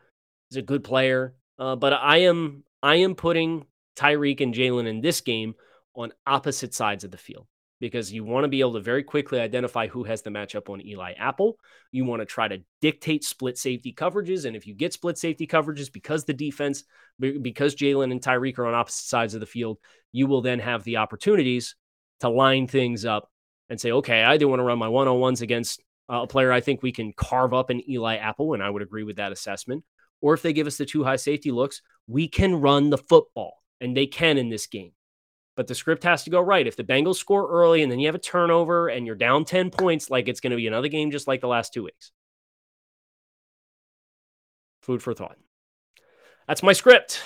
is 0.50 0.56
a 0.56 0.62
good 0.62 0.84
player. 0.84 1.34
Uh, 1.58 1.76
but 1.76 1.92
I 1.92 2.18
am 2.18 2.64
I 2.82 2.96
am 2.96 3.14
putting 3.14 3.66
Tyreek 3.96 4.40
and 4.40 4.54
Jaylen 4.54 4.86
in 4.86 5.00
this 5.00 5.20
game 5.20 5.54
on 5.94 6.12
opposite 6.26 6.74
sides 6.74 7.04
of 7.04 7.10
the 7.10 7.18
field 7.18 7.46
because 7.82 8.12
you 8.12 8.22
want 8.22 8.44
to 8.44 8.48
be 8.48 8.60
able 8.60 8.74
to 8.74 8.80
very 8.80 9.02
quickly 9.02 9.40
identify 9.40 9.88
who 9.88 10.04
has 10.04 10.22
the 10.22 10.30
matchup 10.30 10.70
on 10.70 10.80
Eli 10.80 11.12
Apple. 11.14 11.58
You 11.90 12.04
want 12.04 12.22
to 12.22 12.26
try 12.26 12.46
to 12.46 12.62
dictate 12.80 13.24
split 13.24 13.58
safety 13.58 13.92
coverages. 13.92 14.44
And 14.44 14.54
if 14.54 14.68
you 14.68 14.74
get 14.74 14.92
split 14.92 15.18
safety 15.18 15.48
coverages 15.48 15.92
because 15.92 16.24
the 16.24 16.32
defense, 16.32 16.84
because 17.18 17.74
Jaylen 17.74 18.12
and 18.12 18.22
Tyreek 18.22 18.58
are 18.58 18.66
on 18.66 18.74
opposite 18.74 19.08
sides 19.08 19.34
of 19.34 19.40
the 19.40 19.46
field, 19.46 19.78
you 20.12 20.28
will 20.28 20.42
then 20.42 20.60
have 20.60 20.84
the 20.84 20.98
opportunities 20.98 21.74
to 22.20 22.28
line 22.28 22.68
things 22.68 23.04
up 23.04 23.28
and 23.68 23.80
say, 23.80 23.90
okay, 23.90 24.22
I 24.22 24.36
do 24.36 24.46
want 24.46 24.60
to 24.60 24.64
run 24.64 24.78
my 24.78 24.88
one 24.88 25.08
on 25.08 25.18
ones 25.18 25.42
against 25.42 25.82
uh, 26.12 26.22
a 26.22 26.26
player 26.26 26.52
I 26.52 26.60
think 26.60 26.82
we 26.82 26.92
can 26.92 27.12
carve 27.14 27.54
up 27.54 27.70
an 27.70 27.88
Eli 27.88 28.16
Apple, 28.16 28.52
and 28.52 28.62
I 28.62 28.68
would 28.68 28.82
agree 28.82 29.02
with 29.02 29.16
that 29.16 29.32
assessment. 29.32 29.82
Or 30.20 30.34
if 30.34 30.42
they 30.42 30.52
give 30.52 30.66
us 30.66 30.76
the 30.76 30.84
two 30.84 31.02
high 31.02 31.16
safety 31.16 31.50
looks, 31.50 31.80
we 32.06 32.28
can 32.28 32.56
run 32.56 32.90
the 32.90 32.98
football, 32.98 33.62
and 33.80 33.96
they 33.96 34.06
can 34.06 34.36
in 34.36 34.50
this 34.50 34.66
game. 34.66 34.92
But 35.56 35.66
the 35.66 35.74
script 35.74 36.04
has 36.04 36.24
to 36.24 36.30
go 36.30 36.40
right. 36.40 36.66
If 36.66 36.76
the 36.76 36.84
Bengals 36.84 37.16
score 37.16 37.50
early 37.50 37.82
and 37.82 37.90
then 37.90 37.98
you 37.98 38.08
have 38.08 38.14
a 38.14 38.18
turnover 38.18 38.88
and 38.88 39.06
you're 39.06 39.16
down 39.16 39.44
10 39.44 39.70
points, 39.70 40.10
like 40.10 40.28
it's 40.28 40.40
going 40.40 40.52
to 40.52 40.56
be 40.56 40.66
another 40.66 40.88
game 40.88 41.10
just 41.10 41.26
like 41.26 41.40
the 41.40 41.48
last 41.48 41.74
two 41.74 41.84
weeks. 41.84 42.10
Food 44.80 45.02
for 45.02 45.12
thought. 45.12 45.36
That's 46.48 46.62
my 46.62 46.72
script. 46.72 47.22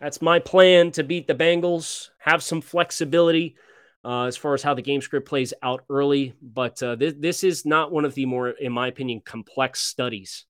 That's 0.00 0.22
my 0.22 0.38
plan 0.38 0.92
to 0.92 1.02
beat 1.02 1.26
the 1.26 1.34
Bengals, 1.34 2.10
have 2.18 2.42
some 2.42 2.60
flexibility 2.60 3.56
uh, 4.04 4.24
as 4.24 4.36
far 4.36 4.54
as 4.54 4.62
how 4.62 4.74
the 4.74 4.82
game 4.82 5.00
script 5.00 5.28
plays 5.28 5.54
out 5.62 5.84
early. 5.88 6.34
But 6.42 6.82
uh, 6.82 6.96
this, 6.96 7.14
this 7.18 7.44
is 7.44 7.64
not 7.64 7.92
one 7.92 8.04
of 8.04 8.14
the 8.14 8.26
more, 8.26 8.50
in 8.50 8.72
my 8.72 8.88
opinion, 8.88 9.20
complex 9.24 9.80
studies. 9.80 10.46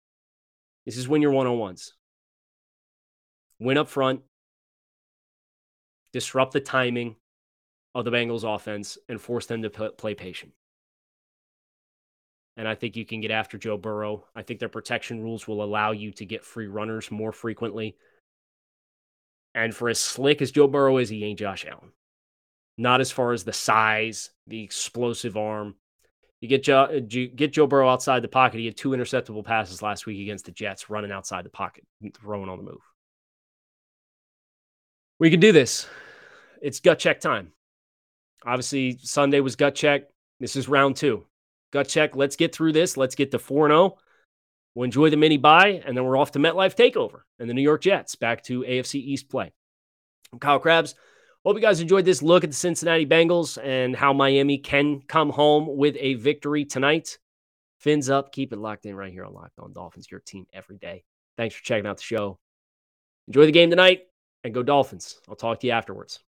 This 0.86 0.96
is 0.96 1.08
when 1.08 1.22
you're 1.22 1.32
one 1.32 1.46
on 1.46 1.58
ones. 1.58 1.94
Win 3.58 3.78
up 3.78 3.88
front, 3.88 4.22
disrupt 6.12 6.52
the 6.52 6.60
timing 6.60 7.16
of 7.94 8.04
the 8.04 8.10
Bengals 8.10 8.42
offense, 8.42 8.98
and 9.08 9.20
force 9.20 9.46
them 9.46 9.62
to 9.62 9.70
p- 9.70 9.90
play 9.96 10.14
patient. 10.14 10.52
And 12.56 12.66
I 12.66 12.74
think 12.74 12.96
you 12.96 13.06
can 13.06 13.20
get 13.20 13.30
after 13.30 13.56
Joe 13.56 13.78
Burrow. 13.78 14.26
I 14.34 14.42
think 14.42 14.58
their 14.58 14.68
protection 14.68 15.22
rules 15.22 15.46
will 15.46 15.62
allow 15.62 15.92
you 15.92 16.10
to 16.12 16.26
get 16.26 16.44
free 16.44 16.66
runners 16.66 17.10
more 17.10 17.32
frequently. 17.32 17.96
And 19.54 19.74
for 19.74 19.88
as 19.88 20.00
slick 20.00 20.42
as 20.42 20.50
Joe 20.50 20.66
Burrow 20.66 20.98
is, 20.98 21.08
he 21.08 21.24
ain't 21.24 21.38
Josh 21.38 21.64
Allen 21.66 21.92
not 22.78 23.00
as 23.00 23.10
far 23.10 23.32
as 23.32 23.44
the 23.44 23.52
size, 23.52 24.30
the 24.46 24.62
explosive 24.62 25.36
arm. 25.36 25.74
You 26.40 26.48
get 26.48 26.64
Joe, 26.64 26.82
uh, 26.82 27.00
get 27.00 27.52
Joe 27.52 27.66
Burrow 27.66 27.88
outside 27.88 28.22
the 28.22 28.28
pocket. 28.28 28.58
He 28.58 28.66
had 28.66 28.76
two 28.76 28.90
interceptable 28.90 29.44
passes 29.44 29.82
last 29.82 30.06
week 30.06 30.20
against 30.20 30.46
the 30.46 30.52
Jets, 30.52 30.90
running 30.90 31.12
outside 31.12 31.44
the 31.44 31.50
pocket, 31.50 31.84
throwing 32.20 32.48
on 32.48 32.58
the 32.58 32.64
move. 32.64 32.80
We 35.20 35.30
can 35.30 35.38
do 35.38 35.52
this. 35.52 35.86
It's 36.60 36.80
gut 36.80 36.98
check 36.98 37.20
time. 37.20 37.52
Obviously, 38.44 38.98
Sunday 39.02 39.40
was 39.40 39.54
gut 39.54 39.74
check. 39.74 40.02
This 40.40 40.56
is 40.56 40.68
round 40.68 40.96
two. 40.96 41.24
Gut 41.72 41.86
check. 41.86 42.16
Let's 42.16 42.34
get 42.34 42.52
through 42.52 42.72
this. 42.72 42.96
Let's 42.96 43.14
get 43.14 43.30
to 43.30 43.38
4 43.38 43.68
0. 43.68 43.96
We'll 44.74 44.84
enjoy 44.84 45.10
the 45.10 45.16
mini 45.16 45.36
bye, 45.36 45.82
and 45.84 45.96
then 45.96 46.04
we're 46.04 46.16
off 46.16 46.32
to 46.32 46.38
MetLife 46.38 46.74
Takeover 46.74 47.20
and 47.38 47.48
the 47.48 47.54
New 47.54 47.62
York 47.62 47.82
Jets 47.82 48.14
back 48.14 48.42
to 48.44 48.62
AFC 48.62 48.96
East 48.96 49.28
play. 49.28 49.52
I'm 50.32 50.38
Kyle 50.38 50.58
Crabbs. 50.58 50.94
Hope 51.44 51.56
you 51.56 51.60
guys 51.60 51.80
enjoyed 51.80 52.04
this 52.04 52.22
look 52.22 52.44
at 52.44 52.50
the 52.50 52.56
Cincinnati 52.56 53.04
Bengals 53.04 53.58
and 53.60 53.96
how 53.96 54.12
Miami 54.12 54.58
can 54.58 55.00
come 55.08 55.28
home 55.28 55.76
with 55.76 55.96
a 55.98 56.14
victory 56.14 56.64
tonight. 56.64 57.18
Fins 57.80 58.08
up. 58.08 58.30
Keep 58.30 58.52
it 58.52 58.60
locked 58.60 58.86
in 58.86 58.94
right 58.94 59.12
here 59.12 59.24
on 59.24 59.34
Locked 59.34 59.58
On 59.58 59.72
Dolphins, 59.72 60.08
your 60.08 60.20
team 60.20 60.46
every 60.52 60.78
day. 60.78 61.02
Thanks 61.36 61.56
for 61.56 61.64
checking 61.64 61.84
out 61.84 61.96
the 61.96 62.02
show. 62.04 62.38
Enjoy 63.26 63.44
the 63.44 63.50
game 63.50 63.70
tonight 63.70 64.02
and 64.44 64.54
go 64.54 64.62
Dolphins. 64.62 65.20
I'll 65.28 65.34
talk 65.34 65.58
to 65.60 65.66
you 65.66 65.72
afterwards. 65.72 66.20